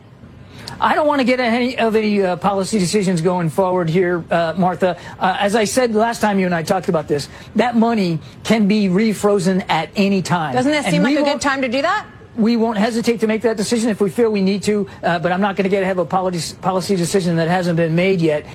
I 0.79 0.95
don't 0.95 1.07
want 1.07 1.19
to 1.19 1.25
get 1.25 1.39
any 1.39 1.77
of 1.77 1.95
any 1.95 2.21
uh, 2.21 2.35
policy 2.35 2.79
decisions 2.79 3.21
going 3.21 3.49
forward 3.49 3.89
here, 3.89 4.23
uh, 4.29 4.53
Martha. 4.57 4.97
Uh, 5.19 5.37
as 5.39 5.55
I 5.55 5.65
said 5.65 5.93
last 5.95 6.21
time 6.21 6.39
you 6.39 6.45
and 6.45 6.55
I 6.55 6.63
talked 6.63 6.89
about 6.89 7.07
this, 7.07 7.29
that 7.55 7.75
money 7.75 8.19
can 8.43 8.67
be 8.67 8.87
refrozen 8.87 9.65
at 9.69 9.89
any 9.95 10.21
time. 10.21 10.53
Doesn't 10.53 10.71
that 10.71 10.85
seem 10.85 11.03
like 11.03 11.17
a 11.17 11.23
good 11.23 11.41
time 11.41 11.61
to 11.61 11.67
do 11.67 11.81
that? 11.81 12.07
We 12.35 12.57
won't 12.57 12.79
hesitate 12.79 13.19
to 13.19 13.27
make 13.27 13.43
that 13.43 13.57
decision 13.57 13.89
if 13.89 14.01
we 14.01 14.09
feel 14.09 14.31
we 14.31 14.41
need 14.41 14.63
to, 14.63 14.87
uh, 15.03 15.19
but 15.19 15.31
I'm 15.31 15.41
not 15.41 15.55
going 15.55 15.65
to 15.65 15.69
get 15.69 15.83
ahead 15.83 15.97
of 15.97 15.99
a 15.99 16.05
policy, 16.05 16.55
policy 16.61 16.95
decision 16.95 17.35
that 17.35 17.47
hasn't 17.47 17.77
been 17.77 17.95
made 17.95 18.21
yet. 18.21 18.45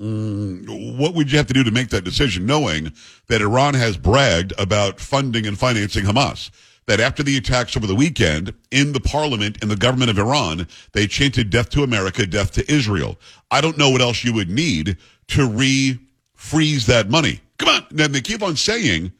Mm, 0.00 0.98
what 0.98 1.14
would 1.14 1.30
you 1.30 1.38
have 1.38 1.46
to 1.48 1.52
do 1.52 1.62
to 1.62 1.70
make 1.70 1.90
that 1.90 2.04
decision, 2.04 2.46
knowing 2.46 2.92
that 3.28 3.42
Iran 3.42 3.74
has 3.74 3.96
bragged 3.96 4.52
about 4.58 4.98
funding 4.98 5.46
and 5.46 5.58
financing 5.58 6.04
Hamas? 6.04 6.50
That 6.90 6.98
after 6.98 7.22
the 7.22 7.36
attacks 7.36 7.76
over 7.76 7.86
the 7.86 7.94
weekend 7.94 8.52
in 8.72 8.90
the 8.90 8.98
parliament 8.98 9.62
in 9.62 9.68
the 9.68 9.76
government 9.76 10.10
of 10.10 10.18
Iran, 10.18 10.66
they 10.90 11.06
chanted 11.06 11.48
death 11.48 11.70
to 11.70 11.84
America, 11.84 12.26
death 12.26 12.50
to 12.54 12.68
Israel. 12.68 13.16
I 13.48 13.60
don't 13.60 13.78
know 13.78 13.90
what 13.90 14.00
else 14.00 14.24
you 14.24 14.34
would 14.34 14.50
need 14.50 14.96
to 15.28 15.46
re-freeze 15.46 16.86
that 16.86 17.08
money. 17.08 17.42
Come 17.58 17.68
on. 17.68 17.86
Then 17.92 18.10
they 18.10 18.20
keep 18.20 18.42
on 18.42 18.56
saying 18.56 19.12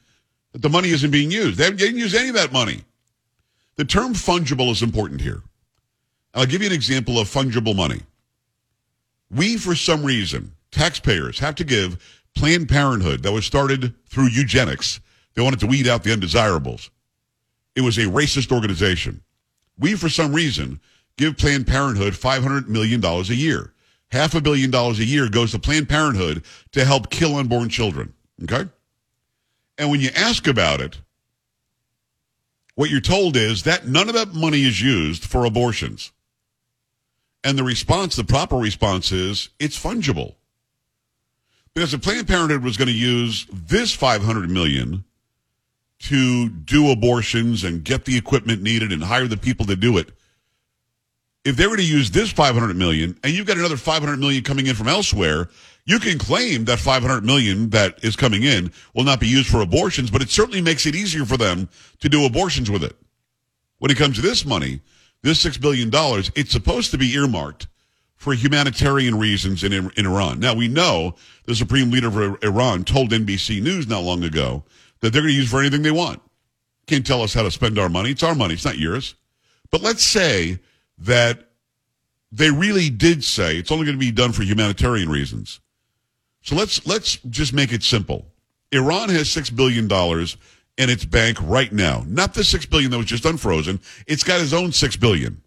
that 0.51 0.63
the 0.63 0.69
money 0.69 0.89
isn't 0.89 1.13
being 1.13 1.31
used. 1.31 1.59
They 1.59 1.71
didn't 1.71 1.99
use 1.99 2.13
any 2.13 2.31
of 2.31 2.35
that 2.35 2.53
money. 2.53 2.81
The 3.77 3.85
term 3.85 4.15
fungible 4.15 4.73
is 4.73 4.83
important 4.83 5.21
here. 5.21 5.41
I'll 6.35 6.47
give 6.47 6.63
you 6.63 6.67
an 6.67 6.75
example 6.75 7.21
of 7.21 7.29
fungible 7.29 7.77
money. 7.77 8.01
We, 9.31 9.57
for 9.57 9.77
some 9.77 10.05
reason, 10.05 10.55
taxpayers 10.73 11.39
have 11.39 11.55
to 11.55 11.65
give 11.65 12.25
Planned 12.35 12.69
Parenthood 12.69 13.23
that 13.23 13.31
was 13.31 13.47
started 13.47 13.95
through 14.09 14.31
eugenics. 14.31 14.99
They 15.35 15.43
wanted 15.43 15.61
to 15.61 15.69
weed 15.69 15.87
out 15.87 16.03
the 16.03 16.13
undesirables. 16.13 16.91
It 17.75 17.83
was 17.83 17.99
a 17.99 18.03
racist 18.03 18.53
organization. 18.53 19.23
We, 19.79 19.95
for 19.95 20.09
some 20.09 20.33
reason, 20.33 20.81
give 21.17 21.37
Planned 21.37 21.67
Parenthood 21.67 22.15
$500 22.15 22.69
million 22.69 23.05
a 23.05 23.23
year. 23.33 23.73
Half 24.11 24.35
a 24.35 24.41
billion 24.41 24.71
dollars 24.71 24.99
a 24.99 25.05
year 25.05 25.29
goes 25.29 25.53
to 25.53 25.59
Planned 25.59 25.89
Parenthood 25.89 26.45
to 26.73 26.85
help 26.85 27.11
kill 27.11 27.37
unborn 27.37 27.69
children. 27.69 28.15
Okay? 28.43 28.69
And 29.79 29.91
when 29.91 30.01
you 30.01 30.11
ask 30.15 30.47
about 30.47 30.81
it, 30.81 31.01
what 32.75 32.91
you're 32.91 33.01
told 33.01 33.37
is 33.37 33.63
that 33.65 33.87
none 33.87 34.09
of 34.09 34.15
that 34.15 34.35
money 34.35 34.65
is 34.65 34.81
used 34.83 35.25
for 35.25 35.45
abortions. 35.45 36.13
And 37.45 37.59
the 37.59 37.65
response, 37.65 38.17
the 38.17 38.25
proper 38.25 38.57
response 38.57 39.13
is 39.13 39.51
it's 39.59 39.83
fungible. 39.83 40.35
Because 41.75 41.95
if 41.95 42.03
Planned 42.03 42.27
Parenthood 42.27 42.65
was 42.65 42.77
going 42.77 42.89
to 42.89 42.95
use 42.95 43.47
this 43.53 43.95
500 43.95 44.51
million 44.51 45.05
to 46.01 46.49
do 46.49 46.91
abortions 46.91 47.65
and 47.65 47.85
get 47.85 48.05
the 48.05 48.17
equipment 48.17 48.63
needed 48.63 48.93
and 48.93 49.03
hire 49.03 49.27
the 49.27 49.37
people 49.37 49.67
to 49.67 49.77
do 49.77 49.99
it, 49.99 50.11
if 51.45 51.57
they 51.57 51.67
were 51.67 51.77
to 51.77 51.85
use 51.85 52.11
this 52.11 52.31
500 52.31 52.77
million 52.77 53.19
and 53.23 53.33
you've 53.33 53.47
got 53.47 53.57
another 53.57 53.77
500 53.77 54.19
million 54.19 54.43
coming 54.43 54.67
in 54.67 54.75
from 54.75 54.89
elsewhere, 54.89 55.49
you 55.85 55.99
can 55.99 56.19
claim 56.19 56.65
that 56.67 56.79
500 56.79 57.25
million 57.25 57.71
that 57.71 58.03
is 58.05 58.17
coming 58.17 58.43
in 58.43 58.73
will 58.95 59.05
not 59.05 59.21
be 59.21 59.27
used 59.27 59.49
for 59.49 59.61
abortions, 59.61 60.11
but 60.11 60.23
it 60.23 60.31
certainly 60.31 60.61
makes 60.61 60.87
it 60.87 60.95
easier 60.95 61.25
for 61.25 61.37
them 61.37 61.69
to 62.01 62.09
do 62.09 62.25
abortions 62.25 62.71
with 62.71 62.85
it. 62.85 62.97
When 63.79 63.91
it 63.91 63.97
comes 63.97 64.17
to 64.17 64.23
this 64.23 64.45
money, 64.45 64.81
this 65.23 65.45
$6 65.45 65.61
billion, 65.61 65.91
it's 66.35 66.53
supposed 66.53 66.91
to 66.91 66.99
be 66.99 67.13
earmarked 67.15 67.67
for 68.17 68.35
humanitarian 68.35 69.19
reasons 69.19 69.65
in, 69.65 69.73
in 69.73 70.07
Iran. 70.07 70.41
Now, 70.41 70.55
we 70.55 70.69
know 70.69 71.15
the 71.47 71.55
supreme 71.55 71.91
leader 71.91 72.09
of 72.09 72.43
Iran 72.43 72.85
told 72.85 73.11
NBC 73.11 73.63
News 73.63 73.89
not 73.89 74.03
long 74.03 74.25
ago 74.25 74.63
that 75.01 75.13
they're 75.13 75.23
going 75.23 75.33
to 75.33 75.39
use 75.39 75.51
for 75.51 75.61
anything 75.61 75.83
they 75.83 75.91
want. 75.91 76.21
Can't 76.87 77.07
tell 77.07 77.23
us 77.23 77.35
how 77.35 77.43
to 77.43 77.51
spend 77.51 77.79
our 77.79 77.89
money. 77.89 78.11
It's 78.11 78.23
our 78.23 78.35
money. 78.35 78.55
It's 78.55 78.65
not 78.65 78.79
yours. 78.79 79.15
But 79.71 79.83
let's 79.83 80.03
say 80.03 80.59
that 80.99 81.49
they 82.33 82.51
really 82.51 82.91
did 82.91 83.25
say 83.25 83.57
it's 83.57 83.73
only 83.73 83.87
going 83.87 83.97
to 83.97 84.05
be 84.05 84.13
done 84.13 84.33
for 84.33 84.43
humanitarian 84.43 85.09
reasons. 85.09 85.61
So 86.43 86.55
let's 86.57 86.87
let's 86.87 87.17
just 87.29 87.53
make 87.53 87.73
it 87.73 87.83
simple. 87.83 88.27
Iran 88.73 89.09
has 89.11 89.31
six 89.31 89.51
billion 89.51 89.89
dollars 89.89 90.37
in 90.79 90.89
its 90.89 91.05
bank 91.05 91.39
right 91.43 91.73
now. 91.73 92.05
Not 92.07 92.35
the 92.35 92.45
six 92.45 92.65
billion 92.67 92.91
that 92.91 92.99
was 92.99 93.07
just 93.07 93.25
unfrozen. 93.25 93.81
It's 94.07 94.25
got 94.25 94.41
its 94.41 94.53
own 94.53 94.73
six 94.73 94.97
billion. 94.97 95.43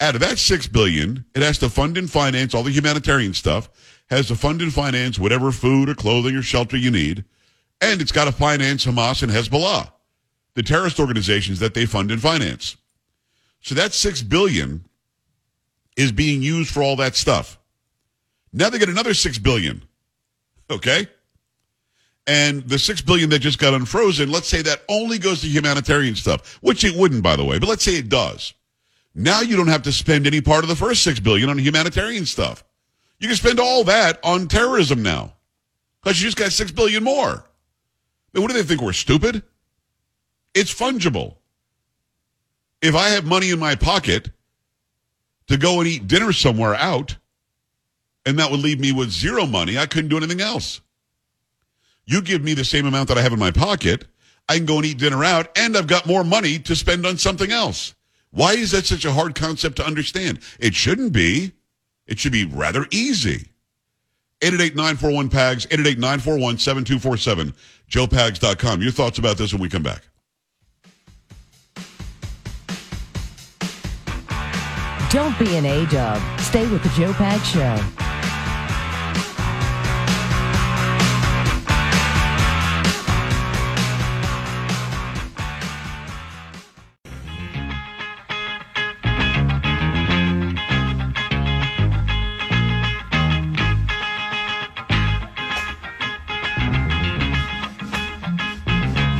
Out 0.00 0.16
of 0.16 0.20
that 0.20 0.38
six 0.38 0.66
billion, 0.66 1.24
it 1.34 1.42
has 1.42 1.58
to 1.58 1.70
fund 1.70 1.96
and 1.96 2.10
finance 2.10 2.54
all 2.54 2.64
the 2.64 2.70
humanitarian 2.70 3.32
stuff, 3.32 3.70
has 4.10 4.28
to 4.28 4.34
fund 4.34 4.60
and 4.60 4.72
finance 4.72 5.18
whatever 5.18 5.52
food 5.52 5.88
or 5.88 5.94
clothing 5.94 6.36
or 6.36 6.42
shelter 6.42 6.76
you 6.76 6.90
need, 6.90 7.24
and 7.92 8.00
it's 8.00 8.12
got 8.12 8.24
to 8.24 8.32
finance 8.32 8.86
Hamas 8.86 9.22
and 9.22 9.30
Hezbollah, 9.30 9.90
the 10.54 10.62
terrorist 10.62 10.98
organizations 10.98 11.58
that 11.60 11.74
they 11.74 11.86
fund 11.86 12.10
and 12.10 12.20
finance. 12.20 12.76
So 13.60 13.74
that 13.74 13.92
six 13.92 14.22
billion 14.22 14.84
is 15.96 16.12
being 16.12 16.42
used 16.42 16.70
for 16.72 16.82
all 16.82 16.96
that 16.96 17.14
stuff. 17.14 17.58
Now 18.52 18.70
they 18.70 18.78
get 18.78 18.88
another 18.88 19.14
six 19.14 19.38
billion. 19.38 19.82
Okay? 20.70 21.06
And 22.26 22.66
the 22.68 22.78
six 22.78 23.02
billion 23.02 23.28
that 23.30 23.40
just 23.40 23.58
got 23.58 23.74
unfrozen, 23.74 24.30
let's 24.30 24.48
say 24.48 24.62
that 24.62 24.82
only 24.88 25.18
goes 25.18 25.42
to 25.42 25.46
humanitarian 25.48 26.14
stuff, 26.14 26.58
which 26.62 26.84
it 26.84 26.96
wouldn't, 26.96 27.22
by 27.22 27.36
the 27.36 27.44
way, 27.44 27.58
but 27.58 27.68
let's 27.68 27.84
say 27.84 27.96
it 27.96 28.08
does. 28.08 28.54
Now 29.14 29.42
you 29.42 29.56
don't 29.56 29.68
have 29.68 29.82
to 29.82 29.92
spend 29.92 30.26
any 30.26 30.40
part 30.40 30.64
of 30.64 30.68
the 30.68 30.76
first 30.76 31.04
six 31.04 31.20
billion 31.20 31.50
on 31.50 31.58
humanitarian 31.58 32.24
stuff. 32.24 32.64
You 33.18 33.28
can 33.28 33.36
spend 33.36 33.60
all 33.60 33.84
that 33.84 34.18
on 34.24 34.48
terrorism 34.48 35.02
now. 35.02 35.34
Because 36.02 36.20
you 36.20 36.26
just 36.26 36.36
got 36.36 36.52
six 36.52 36.70
billion 36.70 37.04
more. 37.04 37.44
What 38.34 38.50
do 38.50 38.54
they 38.54 38.62
think? 38.62 38.80
We're 38.80 38.92
stupid? 38.92 39.42
It's 40.54 40.74
fungible. 40.74 41.36
If 42.82 42.94
I 42.94 43.10
have 43.10 43.24
money 43.24 43.50
in 43.50 43.58
my 43.58 43.74
pocket 43.76 44.30
to 45.46 45.56
go 45.56 45.78
and 45.80 45.88
eat 45.88 46.06
dinner 46.06 46.32
somewhere 46.32 46.74
out, 46.74 47.16
and 48.26 48.38
that 48.38 48.50
would 48.50 48.60
leave 48.60 48.80
me 48.80 48.92
with 48.92 49.10
zero 49.10 49.46
money, 49.46 49.78
I 49.78 49.86
couldn't 49.86 50.10
do 50.10 50.16
anything 50.16 50.40
else. 50.40 50.80
You 52.06 52.22
give 52.22 52.42
me 52.42 52.54
the 52.54 52.64
same 52.64 52.86
amount 52.86 53.08
that 53.08 53.18
I 53.18 53.22
have 53.22 53.32
in 53.32 53.38
my 53.38 53.50
pocket, 53.50 54.06
I 54.48 54.56
can 54.56 54.66
go 54.66 54.76
and 54.76 54.84
eat 54.84 54.98
dinner 54.98 55.24
out, 55.24 55.56
and 55.56 55.76
I've 55.76 55.86
got 55.86 56.06
more 56.06 56.24
money 56.24 56.58
to 56.60 56.76
spend 56.76 57.06
on 57.06 57.16
something 57.16 57.50
else. 57.50 57.94
Why 58.30 58.52
is 58.52 58.72
that 58.72 58.84
such 58.84 59.04
a 59.04 59.12
hard 59.12 59.34
concept 59.34 59.76
to 59.76 59.86
understand? 59.86 60.40
It 60.58 60.74
shouldn't 60.74 61.12
be. 61.12 61.52
It 62.06 62.18
should 62.18 62.32
be 62.32 62.44
rather 62.44 62.86
easy. 62.90 63.53
888-941-PAGS, 64.42 65.66
888-941-7247, 65.66 67.54
joepags.com. 67.90 68.82
Your 68.82 68.92
thoughts 68.92 69.18
about 69.18 69.36
this 69.38 69.52
when 69.52 69.62
we 69.62 69.68
come 69.68 69.82
back. 69.82 70.02
Don't 75.10 75.38
be 75.38 75.56
an 75.56 75.64
A-dub. 75.64 76.40
Stay 76.40 76.68
with 76.68 76.82
the 76.82 76.88
Joe 76.90 77.12
Pags 77.12 77.44
Show. 77.44 78.03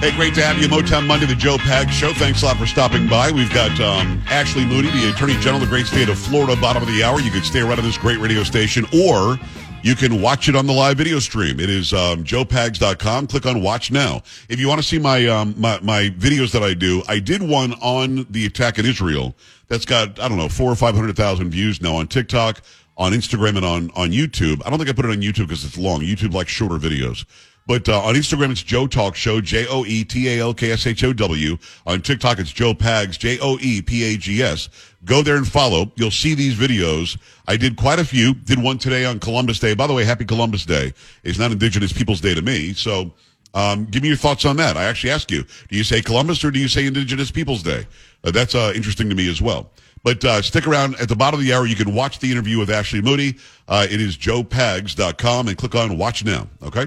Hey, 0.04 0.14
great 0.14 0.34
to 0.34 0.42
have 0.42 0.58
you. 0.58 0.68
Motown 0.68 1.06
Monday, 1.06 1.24
the 1.24 1.34
Joe 1.34 1.56
Pag 1.56 1.88
Show. 1.88 2.12
Thanks 2.12 2.42
a 2.42 2.44
lot 2.44 2.58
for 2.58 2.66
stopping 2.66 3.08
by. 3.08 3.30
We've 3.30 3.50
got 3.54 3.70
um, 3.80 4.22
Ashley 4.26 4.66
Moody, 4.66 4.90
the 4.90 5.08
Attorney 5.08 5.32
General 5.40 5.54
of 5.54 5.60
the 5.62 5.66
great 5.66 5.86
state 5.86 6.10
of 6.10 6.18
Florida, 6.18 6.54
bottom 6.60 6.82
of 6.82 6.88
the 6.90 7.02
hour. 7.02 7.22
You 7.22 7.30
can 7.30 7.42
stay 7.42 7.62
right 7.62 7.78
on 7.78 7.82
this 7.82 7.96
great 7.96 8.18
radio 8.18 8.42
station, 8.42 8.84
or 8.92 9.38
you 9.82 9.94
can 9.94 10.20
watch 10.20 10.46
it 10.50 10.56
on 10.56 10.66
the 10.66 10.74
live 10.74 10.98
video 10.98 11.20
stream. 11.20 11.58
It 11.58 11.70
is 11.70 11.94
um, 11.94 12.22
joepags.com. 12.22 13.28
Click 13.28 13.46
on 13.46 13.62
Watch 13.62 13.90
Now. 13.90 14.22
If 14.50 14.60
you 14.60 14.68
want 14.68 14.82
to 14.82 14.86
see 14.86 14.98
my, 14.98 15.26
um, 15.26 15.54
my, 15.56 15.80
my 15.80 16.10
videos 16.18 16.52
that 16.52 16.62
I 16.62 16.74
do, 16.74 17.02
I 17.08 17.18
did 17.18 17.42
one 17.42 17.72
on 17.80 18.26
the 18.28 18.44
attack 18.44 18.78
in 18.78 18.84
Israel 18.84 19.34
that's 19.68 19.86
got, 19.86 20.20
I 20.20 20.28
don't 20.28 20.36
know, 20.36 20.50
four 20.50 20.70
or 20.70 20.76
500,000 20.76 21.48
views 21.48 21.80
now 21.80 21.96
on 21.96 22.08
TikTok, 22.08 22.60
on 22.98 23.12
Instagram, 23.12 23.56
and 23.56 23.64
on, 23.64 23.90
on 23.96 24.10
YouTube. 24.10 24.60
I 24.66 24.68
don't 24.68 24.78
think 24.78 24.90
I 24.90 24.92
put 24.92 25.06
it 25.06 25.12
on 25.12 25.22
YouTube 25.22 25.48
because 25.48 25.64
it's 25.64 25.78
long. 25.78 26.02
YouTube 26.02 26.34
likes 26.34 26.50
shorter 26.50 26.76
videos. 26.76 27.24
But 27.66 27.88
uh, 27.88 28.00
on 28.02 28.14
Instagram, 28.14 28.50
it's 28.50 28.62
Joe 28.62 28.86
Talk 28.86 29.14
Show, 29.14 29.40
J 29.40 29.66
O 29.68 29.84
E 29.86 30.04
T 30.04 30.28
A 30.28 30.40
L 30.40 30.52
K 30.52 30.72
S 30.72 30.86
H 30.86 31.02
O 31.04 31.12
W. 31.12 31.56
On 31.86 32.02
TikTok, 32.02 32.38
it's 32.38 32.52
Joe 32.52 32.74
Pags, 32.74 33.18
J 33.18 33.38
O 33.40 33.58
E 33.60 33.80
P 33.80 34.04
A 34.04 34.16
G 34.18 34.42
S. 34.42 34.68
Go 35.04 35.22
there 35.22 35.36
and 35.36 35.48
follow. 35.48 35.90
You'll 35.96 36.10
see 36.10 36.34
these 36.34 36.54
videos. 36.54 37.18
I 37.48 37.56
did 37.56 37.76
quite 37.76 37.98
a 37.98 38.04
few. 38.04 38.34
Did 38.34 38.62
one 38.62 38.78
today 38.78 39.04
on 39.04 39.18
Columbus 39.18 39.58
Day. 39.58 39.74
By 39.74 39.86
the 39.86 39.94
way, 39.94 40.04
happy 40.04 40.24
Columbus 40.24 40.66
Day. 40.66 40.92
It's 41.22 41.38
not 41.38 41.52
Indigenous 41.52 41.92
Peoples 41.92 42.20
Day 42.20 42.34
to 42.34 42.42
me. 42.42 42.74
So 42.74 43.12
um, 43.54 43.86
give 43.86 44.02
me 44.02 44.08
your 44.08 44.16
thoughts 44.16 44.44
on 44.44 44.56
that. 44.56 44.76
I 44.76 44.84
actually 44.84 45.10
ask 45.10 45.30
you, 45.30 45.44
do 45.68 45.76
you 45.76 45.84
say 45.84 46.02
Columbus 46.02 46.44
or 46.44 46.50
do 46.50 46.58
you 46.58 46.68
say 46.68 46.86
Indigenous 46.86 47.30
Peoples 47.30 47.62
Day? 47.62 47.86
Uh, 48.24 48.30
that's 48.30 48.54
uh, 48.54 48.72
interesting 48.74 49.08
to 49.08 49.14
me 49.14 49.30
as 49.30 49.40
well. 49.40 49.70
But 50.02 50.22
uh, 50.24 50.42
stick 50.42 50.66
around 50.66 50.96
at 51.00 51.08
the 51.08 51.16
bottom 51.16 51.40
of 51.40 51.46
the 51.46 51.54
hour. 51.54 51.66
You 51.66 51.76
can 51.76 51.94
watch 51.94 52.18
the 52.18 52.30
interview 52.30 52.58
with 52.58 52.68
Ashley 52.68 53.00
Moody. 53.00 53.38
Uh, 53.68 53.86
it 53.90 54.00
is 54.00 54.18
joepags.com 54.18 55.48
and 55.48 55.56
click 55.56 55.74
on 55.74 55.96
watch 55.96 56.24
now. 56.24 56.46
Okay. 56.62 56.86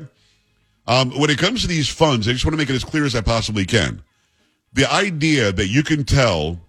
Um, 0.88 1.12
when 1.20 1.30
it 1.30 1.38
comes 1.38 1.62
to 1.62 1.68
these 1.68 1.90
funds, 1.90 2.28
I 2.28 2.32
just 2.32 2.46
want 2.46 2.54
to 2.54 2.58
make 2.58 2.70
it 2.70 2.76
as 2.76 2.84
clear 2.84 3.06
as 3.06 3.16
I 3.16 3.22
possibly 3.22 3.66
can. 3.66 4.02
The 4.74 4.92
idea 4.92 5.52
that 5.52 5.68
you 5.68 5.84
can 5.84 6.06
tell 6.06 6.60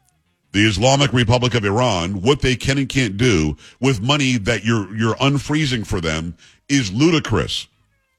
the 0.52 0.66
Islamic 0.66 1.12
Republic 1.12 1.54
of 1.54 1.64
Iran 1.64 2.22
what 2.22 2.40
they 2.40 2.56
can 2.56 2.78
and 2.78 2.88
can't 2.88 3.16
do 3.16 3.56
with 3.80 4.00
money 4.00 4.38
that 4.38 4.64
you're 4.64 4.94
you're 4.96 5.14
unfreezing 5.16 5.86
for 5.86 6.00
them 6.00 6.36
is 6.68 6.92
ludicrous. 6.92 7.68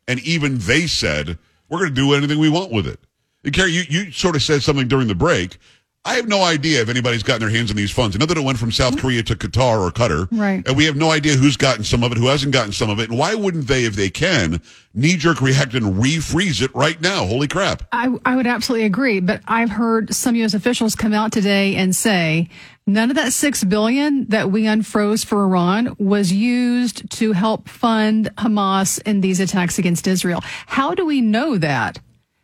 And 0.07 0.19
even 0.21 0.57
they 0.59 0.87
said 0.87 1.37
we're 1.69 1.79
going 1.79 1.93
to 1.93 2.01
do 2.01 2.13
anything 2.13 2.39
we 2.39 2.49
want 2.49 2.71
with 2.71 2.87
it. 2.87 2.99
And 3.43 3.53
Carrie, 3.53 3.71
you, 3.71 3.83
you 3.89 4.11
sort 4.11 4.35
of 4.35 4.43
said 4.43 4.63
something 4.63 4.87
during 4.87 5.07
the 5.07 5.15
break 5.15 5.57
I 6.05 6.15
have 6.15 6.29
no 6.29 6.41
idea 6.41 6.81
if 6.81 6.87
anybody's 6.87 7.23
gotten 7.23 7.41
their 7.41 7.49
hands 7.49 7.69
on 7.71 7.77
these 7.77 7.91
funds. 7.91 8.15
I 8.15 8.19
know 8.19 8.25
that 8.25 8.37
it 8.37 8.43
went 8.43 8.57
from 8.57 8.71
South 8.71 8.97
Korea 8.97 9.21
to 9.23 9.35
Qatar 9.35 9.85
or 9.85 9.91
Qatar. 9.91 10.29
Right. 10.31 10.65
And 10.65 10.77
we 10.77 10.85
have 10.85 10.95
no 10.95 11.11
idea 11.11 11.33
who's 11.33 11.57
gotten 11.57 11.83
some 11.83 12.03
of 12.03 12.11
it, 12.13 12.17
who 12.17 12.27
hasn't 12.27 12.53
gotten 12.53 12.71
some 12.71 12.89
of 12.89 12.99
it. 12.99 13.09
And 13.09 13.19
why 13.19 13.35
wouldn't 13.35 13.67
they, 13.67 13.83
if 13.83 13.95
they 13.95 14.09
can, 14.09 14.61
knee 14.93 15.17
jerk 15.17 15.41
react 15.41 15.73
and 15.73 15.97
refreeze 15.97 16.61
it 16.61 16.73
right 16.73 16.99
now? 17.01 17.25
Holy 17.25 17.49
crap. 17.49 17.83
I, 17.91 18.17
I 18.25 18.37
would 18.37 18.47
absolutely 18.47 18.85
agree. 18.85 19.19
But 19.19 19.41
I've 19.45 19.69
heard 19.69 20.15
some 20.15 20.35
U.S. 20.35 20.53
officials 20.53 20.95
come 20.95 21.13
out 21.13 21.33
today 21.33 21.75
and 21.75 21.93
say 21.93 22.47
none 22.87 23.09
of 23.09 23.17
that 23.17 23.33
six 23.33 23.65
billion 23.65 24.25
that 24.29 24.49
we 24.49 24.63
unfroze 24.63 25.25
for 25.25 25.43
Iran 25.43 25.95
was 25.99 26.31
used 26.31 27.11
to 27.11 27.33
help 27.33 27.67
fund 27.67 28.29
Hamas 28.37 29.01
in 29.05 29.19
these 29.19 29.41
attacks 29.41 29.77
against 29.77 30.07
Israel. 30.07 30.39
How 30.65 30.95
do 30.95 31.05
we 31.05 31.19
know 31.19 31.57
that? 31.57 31.99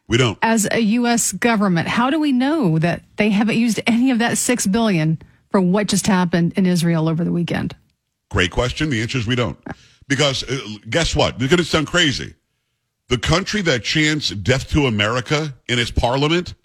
We 0.08 0.18
don't. 0.18 0.38
As 0.42 0.68
a 0.72 0.80
U.S. 0.80 1.32
government, 1.32 1.88
how 1.88 2.10
do 2.10 2.20
we 2.20 2.32
know 2.32 2.78
that 2.80 3.04
they 3.18 3.30
haven't 3.30 3.58
used 3.58 3.80
any 3.88 4.12
of 4.12 4.20
that 4.20 4.38
six 4.38 4.68
billion 4.68 5.20
for 5.50 5.60
what 5.60 5.88
just 5.88 6.06
happened 6.06 6.54
in 6.56 6.66
Israel 6.66 7.10
over 7.10 7.24
the 7.24 7.32
weekend? 7.32 7.76
Great 8.30 8.52
question. 8.52 8.90
The 8.90 9.02
answer 9.02 9.18
is 9.18 9.26
we 9.26 9.36
don't. 9.36 9.58
Because 10.08 10.44
uh, 10.44 10.60
guess 10.90 11.16
what? 11.16 11.36
It's 11.36 11.48
going 11.48 11.58
to 11.58 11.64
sound 11.64 11.88
crazy. 11.88 12.36
The 13.08 13.18
country 13.18 13.62
that 13.62 13.84
chants 13.84 14.30
death 14.30 14.70
to 14.72 14.88
America 14.88 15.56
in 15.68 15.80
its 15.80 15.92
parliament 15.92 16.56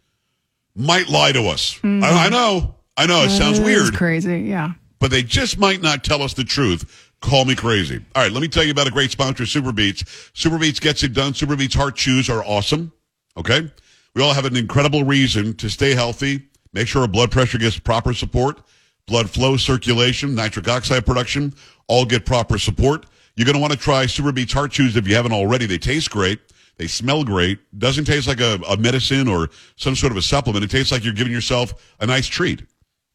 might 0.75 1.09
lie 1.09 1.33
to 1.33 1.47
us. 1.49 1.75
Mm-hmm. 1.77 2.05
I, 2.05 2.27
I, 2.27 2.29
know. 2.29 2.75
I 2.97 3.07
know. 3.07 3.23
It 3.23 3.31
sounds 3.31 3.61
weird. 3.61 3.95
crazy. 3.95 4.41
Yeah. 4.41 4.73
But 4.99 5.11
they 5.11 5.23
just 5.23 5.59
might 5.59 5.81
not 5.81 6.05
tell 6.05 6.23
us 6.23 6.35
the 6.35 6.45
truth. 6.45 7.13
Call 7.21 7.45
me 7.45 7.55
crazy. 7.55 8.05
All 8.15 8.23
right. 8.23 8.33
Let 8.33 8.41
me 8.41 8.49
tell 8.49 8.65
you 8.65 8.71
about 8.71 8.87
a 8.87 8.91
great 8.91 9.11
sponsor, 9.11 9.45
SuperBeets. 9.45 10.05
SuperBeets 10.33 10.81
gets 10.81 11.03
it 11.03 11.13
done. 11.13 11.33
SuperBeets 11.33 11.75
heart 11.75 11.97
chews 11.97 12.31
are 12.31 12.45
awesome. 12.45 12.93
Okay? 13.37 13.71
We 14.15 14.23
all 14.23 14.35
have 14.35 14.45
an 14.45 14.57
incredible 14.57 15.05
reason 15.05 15.55
to 15.57 15.69
stay 15.71 15.95
healthy, 15.95 16.43
make 16.73 16.89
sure 16.89 17.03
our 17.03 17.09
blood 17.09 17.31
pressure 17.31 17.59
gets 17.59 17.79
proper 17.79 18.13
support. 18.15 18.61
blood 19.07 19.29
flow, 19.29 19.57
circulation, 19.57 20.35
nitric 20.37 20.69
oxide 20.69 21.05
production, 21.05 21.53
all 21.89 22.05
get 22.05 22.25
proper 22.25 22.59
support. 22.59 23.07
You're 23.35 23.45
going 23.45 23.57
to 23.57 23.61
want 23.61 23.73
to 23.73 23.79
try 23.79 24.05
SuperBeets 24.05 24.53
Heart 24.53 24.71
Chews 24.73 24.97
if 24.97 25.09
you 25.09 25.17
haven't 25.17 25.33
already. 25.33 25.67
They 25.67 25.79
taste 25.79 26.11
great. 26.11 26.39
They 26.77 26.87
smell 26.87 27.25
great. 27.25 27.59
Doesn't 27.79 28.05
taste 28.05 28.29
like 28.29 28.41
a, 28.41 28.61
a 28.69 28.77
medicine 28.77 29.27
or 29.27 29.51
some 29.77 29.97
sort 29.97 30.13
of 30.13 30.17
a 30.17 30.23
supplement. 30.23 30.65
It 30.65 30.71
tastes 30.71 30.93
like 30.93 31.05
you're 31.05 31.13
giving 31.13 31.33
yourself 31.33 31.95
a 32.01 32.07
nice 32.07 32.27
treat. 32.27 32.63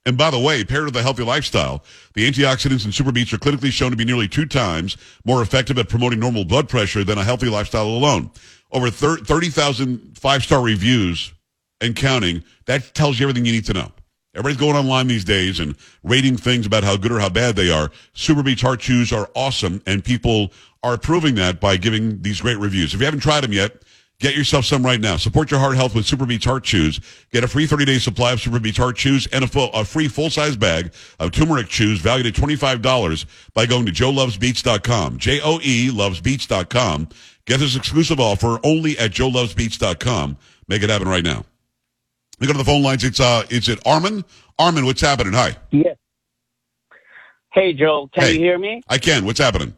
And 0.06 0.18
by 0.18 0.30
the 0.30 0.40
way, 0.40 0.64
paired 0.64 0.86
with 0.86 0.96
a 0.98 1.02
healthy 1.02 1.24
lifestyle, 1.24 1.84
the 2.14 2.30
antioxidants 2.30 2.86
in 2.86 2.92
SuperBeets 2.92 3.34
are 3.34 3.40
clinically 3.40 3.72
shown 3.72 3.90
to 3.90 3.98
be 3.98 4.06
nearly 4.06 4.28
two 4.28 4.46
times 4.46 4.98
more 5.26 5.42
effective 5.42 5.80
at 5.80 5.90
promoting 5.90 6.20
normal 6.20 6.46
blood 6.46 6.70
pressure 6.70 7.04
than 7.04 7.18
a 7.18 7.24
healthy 7.24 7.48
lifestyle 7.48 7.88
alone. 7.88 8.30
Over 8.72 8.90
30,000 8.90 10.18
five-star 10.18 10.62
reviews 10.62 11.34
and 11.82 11.96
counting. 11.96 12.44
That 12.66 12.94
tells 12.94 13.20
you 13.20 13.26
everything 13.26 13.46
you 13.46 13.54
need 13.54 13.66
to 13.66 13.74
know. 13.74 13.92
Everybody's 14.36 14.58
going 14.58 14.76
online 14.76 15.08
these 15.08 15.24
days 15.24 15.62
and 15.62 15.76
rating 16.04 16.36
things 16.36 16.66
about 16.66 16.84
how 16.84 16.98
good 16.98 17.12
or 17.12 17.20
how 17.20 17.30
bad 17.30 17.56
they 17.56 17.72
are. 17.72 17.90
SuperBeets 18.16 18.62
Heart 18.62 18.82
Chews 18.82 19.14
are 19.14 19.30
awesome, 19.34 19.82
and 19.86 20.04
people 20.04 20.52
are 20.84 20.98
proving 20.98 21.36
that 21.36 21.62
by 21.62 21.78
giving 21.78 22.22
these 22.22 22.42
great 22.42 22.58
reviews. 22.58 22.94
If 22.94 23.00
you 23.00 23.06
haven't 23.06 23.22
tried 23.22 23.46
them 23.46 23.54
yet, 23.54 23.82
get 24.20 24.36
yourself 24.36 24.66
some 24.66 24.86
right 24.86 25.00
now. 25.00 25.16
Support 25.16 25.52
your 25.52 25.62
heart 25.62 25.78
health 25.78 25.96
with 25.96 26.06
SuperBeets 26.06 26.44
Heart 26.44 26.66
Chews. 26.66 27.00
Get 27.32 27.46
a 27.46 27.48
free 27.48 27.66
30-day 27.66 27.98
supply 28.00 28.34
of 28.34 28.40
SuperBeets 28.40 28.78
Heart 28.78 28.98
Chews 28.98 29.26
and 29.28 29.46
a, 29.46 29.48
full, 29.48 29.72
a 29.72 29.86
free 29.86 30.10
full-size 30.10 30.58
bag 30.58 30.94
of 31.18 31.32
turmeric 31.32 31.70
chews 31.70 32.02
valued 32.02 32.28
at 32.28 32.34
$25 32.34 33.26
by 33.54 33.66
going 33.66 33.86
to 33.86 33.92
joelovesbeets.com. 33.94 35.18
J-O-E 35.18 35.92
lovesbeets.com. 35.92 37.08
Get 37.46 37.60
this 37.60 37.76
exclusive 37.76 38.20
offer 38.20 38.60
only 38.64 38.98
at 38.98 39.12
joelovesbeets.com. 39.12 40.38
Make 40.68 40.82
it 40.84 40.90
happen 40.90 41.08
right 41.08 41.24
now. 41.24 41.46
We 42.40 42.48
go 42.48 42.54
to 42.54 42.58
the 42.58 42.66
phone 42.66 42.82
lines. 42.84 43.04
It's 43.04 43.20
uh, 43.20 43.44
it's 43.50 43.70
it 43.70 43.80
Armin. 43.86 44.26
Armin, 44.60 44.86
what's 44.86 45.02
happening? 45.02 45.34
Hi. 45.34 45.56
Yes. 45.72 45.98
Hey, 47.54 47.74
Joe. 47.74 48.10
Can 48.14 48.24
Hey. 48.24 48.34
you 48.34 48.40
hear 48.40 48.58
me? 48.58 48.82
I 48.90 48.98
can. 48.98 49.26
What's 49.26 49.40
happening? 49.40 49.74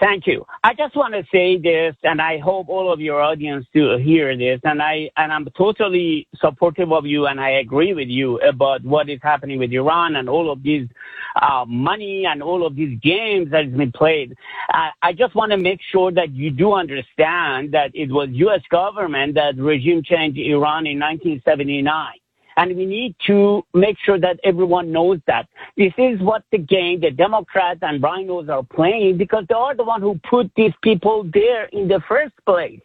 Thank 0.00 0.26
you. 0.26 0.46
I 0.64 0.72
just 0.72 0.96
want 0.96 1.12
to 1.12 1.24
say 1.30 1.58
this, 1.58 1.94
and 2.04 2.22
I 2.22 2.38
hope 2.38 2.70
all 2.70 2.90
of 2.90 3.00
your 3.00 3.20
audience 3.20 3.66
to 3.74 3.98
hear 3.98 4.34
this. 4.36 4.58
And 4.64 4.80
I 4.80 5.10
and 5.18 5.30
I'm 5.30 5.46
totally 5.58 6.26
supportive 6.36 6.90
of 6.90 7.04
you, 7.04 7.26
and 7.26 7.38
I 7.38 7.50
agree 7.50 7.92
with 7.92 8.08
you 8.08 8.38
about 8.40 8.82
what 8.82 9.10
is 9.10 9.20
happening 9.22 9.58
with 9.58 9.72
Iran 9.72 10.16
and 10.16 10.28
all 10.28 10.50
of 10.50 10.62
these 10.62 10.88
uh, 11.36 11.64
money 11.66 12.26
and 12.26 12.42
all 12.42 12.66
of 12.66 12.76
these 12.76 12.98
games 13.00 13.50
that 13.50 13.64
has 13.66 13.74
been 13.74 13.92
played. 13.92 14.36
Uh, 14.72 14.88
I 15.02 15.12
just 15.12 15.34
want 15.34 15.52
to 15.52 15.58
make 15.58 15.80
sure 15.90 16.12
that 16.12 16.32
you 16.32 16.50
do 16.50 16.72
understand 16.72 17.72
that 17.72 17.90
it 17.94 18.10
was 18.10 18.28
U.S. 18.30 18.62
government 18.70 19.34
that 19.34 19.56
regime 19.56 20.02
changed 20.02 20.38
Iran 20.38 20.86
in 20.86 20.98
1979. 20.98 22.12
And 22.56 22.76
we 22.76 22.84
need 22.84 23.14
to 23.26 23.62
make 23.72 23.96
sure 24.04 24.18
that 24.18 24.38
everyone 24.44 24.92
knows 24.92 25.18
that. 25.26 25.48
This 25.76 25.92
is 25.96 26.20
what 26.20 26.42
the 26.52 26.58
game, 26.58 27.00
the 27.00 27.10
Democrats 27.10 27.78
and 27.82 28.02
RINOs 28.02 28.50
are 28.50 28.64
playing 28.64 29.16
because 29.16 29.44
they 29.48 29.54
are 29.54 29.74
the 29.74 29.84
one 29.84 30.02
who 30.02 30.20
put 30.28 30.50
these 30.56 30.72
people 30.82 31.24
there 31.32 31.66
in 31.66 31.88
the 31.88 32.02
first 32.06 32.34
place. 32.44 32.80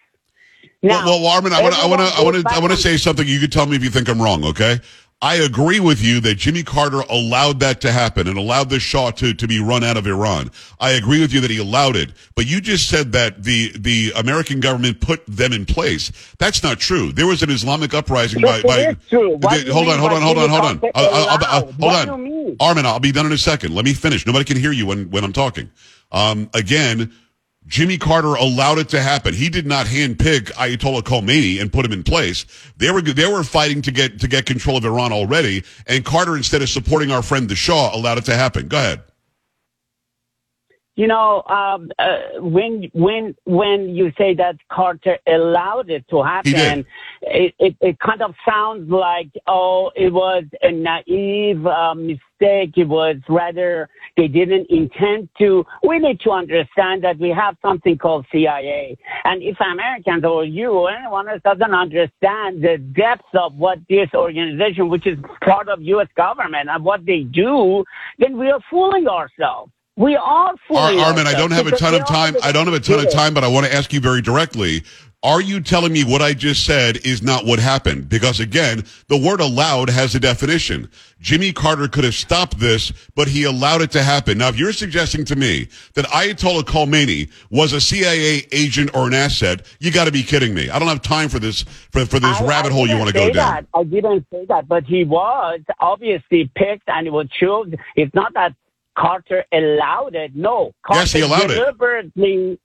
Now, 0.82 1.04
well, 1.06 1.22
well, 1.22 1.32
Armin, 1.32 1.52
I 1.52 1.62
want 1.64 1.74
to, 1.74 1.82
I 1.82 1.88
want 1.88 2.02
to, 2.02 2.20
I 2.20 2.24
want 2.24 2.36
to, 2.36 2.56
I 2.56 2.60
want 2.60 2.72
to 2.72 2.78
say 2.78 2.98
something. 2.98 3.28
You 3.28 3.40
can 3.40 3.50
tell 3.50 3.66
me 3.66 3.76
if 3.76 3.84
you 3.84 3.90
think 3.90 4.08
I'm 4.08 4.22
wrong. 4.22 4.46
Okay. 4.46 4.80
I 5.26 5.38
agree 5.38 5.80
with 5.80 6.04
you 6.04 6.20
that 6.20 6.36
Jimmy 6.36 6.62
Carter 6.62 7.00
allowed 7.10 7.60
that 7.62 7.82
to 7.82 7.92
happen 7.92 8.28
and 8.28 8.38
allowed 8.38 8.70
the 8.70 8.80
Shah 8.80 9.10
to, 9.10 9.34
to 9.34 9.48
be 9.48 9.60
run 9.60 9.84
out 9.84 9.98
of 9.98 10.06
Iran. 10.06 10.52
I 10.80 10.92
agree 10.92 11.20
with 11.20 11.34
you 11.34 11.42
that 11.42 11.50
he 11.50 11.58
allowed 11.58 11.96
it, 11.96 12.12
but 12.36 12.46
you 12.46 12.62
just 12.62 12.88
said 12.90 13.12
that 13.14 13.42
the, 13.42 13.72
the 13.76 14.14
American 14.18 14.60
government 14.60 15.02
put 15.02 15.26
them 15.26 15.52
in 15.52 15.66
place. 15.66 16.12
That's 16.38 16.62
not 16.62 16.78
true. 16.80 17.12
There 17.12 17.26
was 17.26 17.42
an 17.42 17.50
Islamic 17.50 17.96
uprising 17.96 18.44
by, 18.44 18.62
by, 18.62 18.96
hold 19.72 19.88
on, 19.88 19.98
hold 19.98 20.12
on, 20.12 20.22
hold 20.22 20.38
on, 20.38 20.38
uh, 20.38 20.44
uh, 20.44 20.46
uh, 20.46 20.48
hold 20.48 20.64
on. 20.64 20.92
I'll- 20.94 21.10
I'll- 21.10 21.28
I'll- 21.28 21.46
I'll- 21.50 21.62
hold 21.62 21.76
What 21.80 22.08
on. 22.08 22.56
Armin, 22.60 22.86
I'll 22.86 23.00
be 23.00 23.12
done 23.12 23.26
in 23.26 23.32
a 23.32 23.38
second. 23.40 23.74
Let 23.74 23.84
me 23.84 23.94
finish. 23.96 24.28
Nobody 24.28 24.46
can 24.46 24.58
hear 24.58 24.72
you 24.72 24.86
when, 24.86 25.10
when 25.10 25.24
I'm 25.24 25.34
talking. 25.34 25.72
Um, 26.12 26.52
again, 26.54 27.12
Jimmy 27.68 27.98
Carter 27.98 28.36
allowed 28.36 28.78
it 28.78 28.90
to 28.90 29.02
happen. 29.02 29.34
He 29.34 29.50
did 29.50 29.66
not 29.66 29.88
handpick 29.88 30.52
Ayatollah 30.54 31.02
Khomeini 31.02 31.60
and 31.60 31.74
put 31.74 31.86
him 31.86 31.92
in 31.92 32.04
place. 32.04 32.46
They 32.78 32.92
were 32.92 33.02
they 33.02 33.32
were 33.32 33.44
fighting 33.44 33.82
to 33.84 33.92
get 33.92 34.20
to 34.20 34.28
get 34.28 34.46
control 34.46 34.78
of 34.78 34.86
Iran 34.86 35.12
already, 35.12 35.64
and 35.88 36.06
Carter, 36.06 36.38
instead 36.38 36.62
of 36.62 36.70
supporting 36.70 37.12
our 37.12 37.24
friend 37.24 37.50
the 37.50 37.56
Shah, 37.56 37.96
allowed 37.96 38.20
it 38.20 38.26
to 38.26 38.36
happen. 38.36 38.68
Go 38.68 38.78
ahead. 38.78 39.02
You 40.96 41.08
know, 41.08 41.44
um, 41.44 41.92
uh, 42.00 42.40
when 42.40 42.90
when 42.94 43.36
when 43.44 43.90
you 43.90 44.14
say 44.18 44.34
that 44.36 44.56
Carter 44.72 45.18
allowed 45.28 45.90
it 45.90 46.08
to 46.10 46.24
happen, 46.24 46.86
it, 47.22 47.54
it, 47.60 47.76
it 47.82 48.00
kind 48.00 48.22
of 48.22 48.34
sounds 48.48 48.90
like 48.90 49.30
oh, 49.46 49.92
it 49.94 50.14
was 50.14 50.46
a 50.62 50.72
naive 50.72 51.66
uh, 51.68 51.96
mistake. 51.96 52.78
It 52.78 52.88
was 52.88 53.18
rather 53.28 53.90
they 54.16 54.30
didn't 54.30 54.68
intend 54.70 55.28
to. 55.40 55.66
We 55.86 56.00
need 56.00 56.22
to 56.22 56.32
understand 56.32 57.04
that 57.04 57.20
we 57.20 57.30
have 57.30 57.58
something 57.62 57.98
called 57.98 58.26
CIA, 58.32 58.98
and 59.26 59.44
if 59.44 59.58
Americans 59.60 60.24
or 60.24 60.46
you 60.46 60.72
or 60.72 60.92
anyone 60.92 61.28
else 61.28 61.42
doesn't 61.44 61.74
understand 61.74 62.64
the 62.64 62.78
depths 62.96 63.28
of 63.34 63.54
what 63.56 63.80
this 63.90 64.08
organization, 64.14 64.88
which 64.88 65.08
is 65.08 65.20
part 65.44 65.68
of 65.68 65.82
U.S. 65.82 66.08
government, 66.16 66.70
and 66.70 66.86
what 66.86 67.06
they 67.06 67.24
do, 67.24 67.84
then 68.18 68.38
we 68.38 68.50
are 68.50 68.62
fooling 68.70 69.10
ourselves. 69.10 69.74
We 69.98 70.16
are 70.18 70.54
Ar- 70.72 70.94
Armin, 70.94 71.26
I 71.26 71.34
don't 71.34 71.52
have 71.52 71.68
a 71.68 71.72
ton 71.72 71.96
of 71.96 72.06
time. 72.06 72.36
I 72.44 72.52
don't 72.52 72.66
have 72.66 72.74
a 72.74 72.80
ton 72.82 73.00
of 73.00 73.10
time, 73.12 73.34
but 73.34 73.46
I 73.46 73.48
want 73.48 73.66
to 73.66 73.74
ask 73.74 73.94
you 73.94 74.02
very 74.02 74.22
directly. 74.22 74.84
Are 75.24 75.42
you 75.42 75.60
telling 75.60 75.92
me 75.92 76.04
what 76.04 76.22
I 76.22 76.34
just 76.34 76.66
said 76.66 76.98
is 76.98 77.24
not 77.24 77.46
what 77.46 77.58
happened? 77.58 78.10
Because 78.10 78.40
again, 78.40 78.84
the 79.08 79.18
word 79.18 79.40
allowed 79.40 79.90
has 79.90 80.14
a 80.14 80.20
definition. 80.20 80.88
Jimmy 81.20 81.52
Carter 81.52 81.88
could 81.88 82.04
have 82.04 82.14
stopped 82.14 82.60
this, 82.60 82.92
but 83.16 83.28
he 83.28 83.46
allowed 83.46 83.82
it 83.82 83.90
to 83.92 84.04
happen. 84.04 84.38
Now, 84.38 84.50
if 84.50 84.60
you're 84.60 84.74
suggesting 84.74 85.26
to 85.26 85.36
me 85.36 85.68
that 85.96 86.06
Ayatollah 86.06 86.64
Khomeini 86.64 87.32
was 87.50 87.74
a 87.74 87.82
CIA 87.82 88.46
agent 88.52 88.92
or 88.94 89.08
an 89.08 89.16
asset, 89.16 89.66
you 89.80 89.92
got 89.92 90.06
to 90.06 90.12
be 90.12 90.22
kidding 90.22 90.54
me. 90.54 90.70
I 90.70 90.78
don't 90.78 90.90
have 90.90 91.02
time 91.02 91.30
for 91.30 91.40
this 91.40 91.64
for, 91.92 92.06
for 92.06 92.20
this 92.20 92.40
I- 92.42 92.46
rabbit 92.46 92.72
I 92.72 92.76
hole 92.76 92.88
you 92.88 92.98
want 92.98 93.08
to 93.08 93.14
go 93.14 93.32
down. 93.32 93.34
That. 93.34 93.66
I 93.74 93.84
didn't 93.84 94.28
say 94.32 94.46
that, 94.50 94.68
but 94.68 94.84
he 94.84 95.06
was 95.06 95.62
obviously 95.80 96.52
picked 96.54 96.88
and 96.88 97.08
it 97.08 97.14
was 97.14 97.30
chosen. 97.30 97.78
It's 97.96 98.14
not 98.14 98.34
that 98.36 98.54
Carter 98.98 99.46
allowed 99.52 100.16
it. 100.16 100.36
No, 100.36 100.72
Carter 100.86 101.02
Yes, 101.02 101.12
he 101.12 101.22
allowed 101.22 101.52
it. 101.52 102.60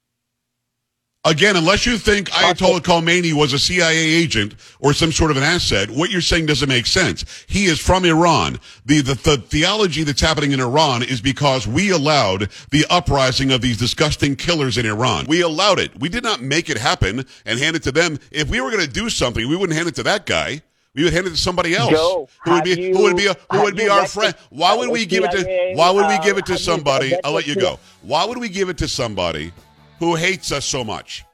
Again, 1.26 1.54
unless 1.56 1.84
you 1.84 1.98
think 1.98 2.30
Ayatollah 2.30 2.80
Khomeini 2.80 3.34
was 3.34 3.52
a 3.52 3.58
CIA 3.58 3.94
agent 3.94 4.54
or 4.78 4.94
some 4.94 5.12
sort 5.12 5.30
of 5.30 5.36
an 5.36 5.42
asset, 5.42 5.90
what 5.90 6.08
you're 6.08 6.22
saying 6.22 6.46
doesn't 6.46 6.68
make 6.68 6.86
sense. 6.86 7.44
He 7.46 7.66
is 7.66 7.78
from 7.78 8.06
Iran. 8.06 8.58
The, 8.86 9.02
the, 9.02 9.14
the 9.16 9.36
theology 9.36 10.02
that's 10.02 10.22
happening 10.22 10.52
in 10.52 10.60
Iran 10.60 11.02
is 11.02 11.20
because 11.20 11.66
we 11.66 11.90
allowed 11.90 12.48
the 12.70 12.86
uprising 12.88 13.52
of 13.52 13.60
these 13.60 13.76
disgusting 13.76 14.34
killers 14.34 14.78
in 14.78 14.86
Iran. 14.86 15.26
We 15.28 15.42
allowed 15.42 15.78
it. 15.78 16.00
We 16.00 16.08
did 16.08 16.22
not 16.22 16.40
make 16.40 16.70
it 16.70 16.78
happen 16.78 17.26
and 17.44 17.58
hand 17.58 17.76
it 17.76 17.82
to 17.82 17.92
them. 17.92 18.18
If 18.30 18.48
we 18.48 18.62
were 18.62 18.70
going 18.70 18.86
to 18.86 18.90
do 18.90 19.10
something, 19.10 19.46
we 19.46 19.56
wouldn't 19.56 19.76
hand 19.76 19.88
it 19.88 19.96
to 19.96 20.02
that 20.04 20.24
guy. 20.24 20.62
We 20.94 21.05
would 21.05 21.12
hand 21.12 21.26
it 21.26 21.31
to 21.31 21.37
somebody 21.37 21.76
else 21.76 21.90
Joe, 21.90 22.29
who 22.44 22.53
would 22.53 22.64
be 22.64 22.70
have 22.70 22.96
who 22.96 23.03
would 23.05 23.16
be 23.16 23.26
a, 23.26 23.37
who 23.53 23.62
would 23.62 23.76
be 23.76 23.88
our 23.88 24.07
friend. 24.07 24.35
Why 24.50 24.74
would 24.74 24.90
we 24.90 25.07
give 25.07 25.22
it 25.22 25.31
to 25.31 25.74
Why 25.76 25.90
would 25.90 26.09
we 26.09 26.18
give 26.18 26.37
it 26.37 26.46
to 26.46 26.59
somebody? 26.59 27.14
I'll 27.22 27.33
let 27.33 27.46
you 27.46 27.55
go. 27.55 27.79
Why 28.03 28.24
would 28.24 28.38
we 28.38 28.48
give 28.48 28.68
it 28.68 28.79
to 28.79 28.88
somebody 28.88 29.53
who 30.00 30.16
hates 30.16 30.50
us 30.50 30.64
so 30.64 30.83
much? 30.83 31.24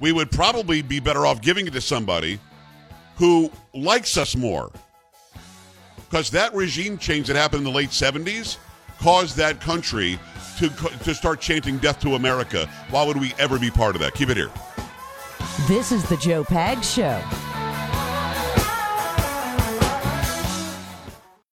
We 0.00 0.12
would 0.12 0.30
probably 0.30 0.80
be 0.80 1.00
better 1.00 1.26
off 1.26 1.42
giving 1.42 1.66
it 1.66 1.74
to 1.74 1.80
somebody 1.80 2.40
who 3.16 3.50
likes 3.74 4.16
us 4.16 4.34
more. 4.34 4.72
Because 5.96 6.30
that 6.30 6.54
regime 6.54 6.98
change 6.98 7.26
that 7.28 7.36
happened 7.36 7.60
in 7.60 7.64
the 7.64 7.76
late 7.76 7.90
70s 7.90 8.56
caused 8.98 9.36
that 9.36 9.60
country 9.60 10.18
to, 10.58 10.68
to 11.04 11.14
start 11.14 11.40
chanting 11.40 11.78
death 11.78 12.00
to 12.00 12.14
America. 12.14 12.68
Why 12.90 13.04
would 13.04 13.18
we 13.18 13.34
ever 13.38 13.58
be 13.58 13.70
part 13.70 13.94
of 13.94 14.00
that? 14.00 14.14
Keep 14.14 14.30
it 14.30 14.36
here. 14.36 14.50
This 15.68 15.92
is 15.92 16.08
the 16.08 16.16
Joe 16.16 16.44
Pag 16.44 16.82
Show. 16.82 17.22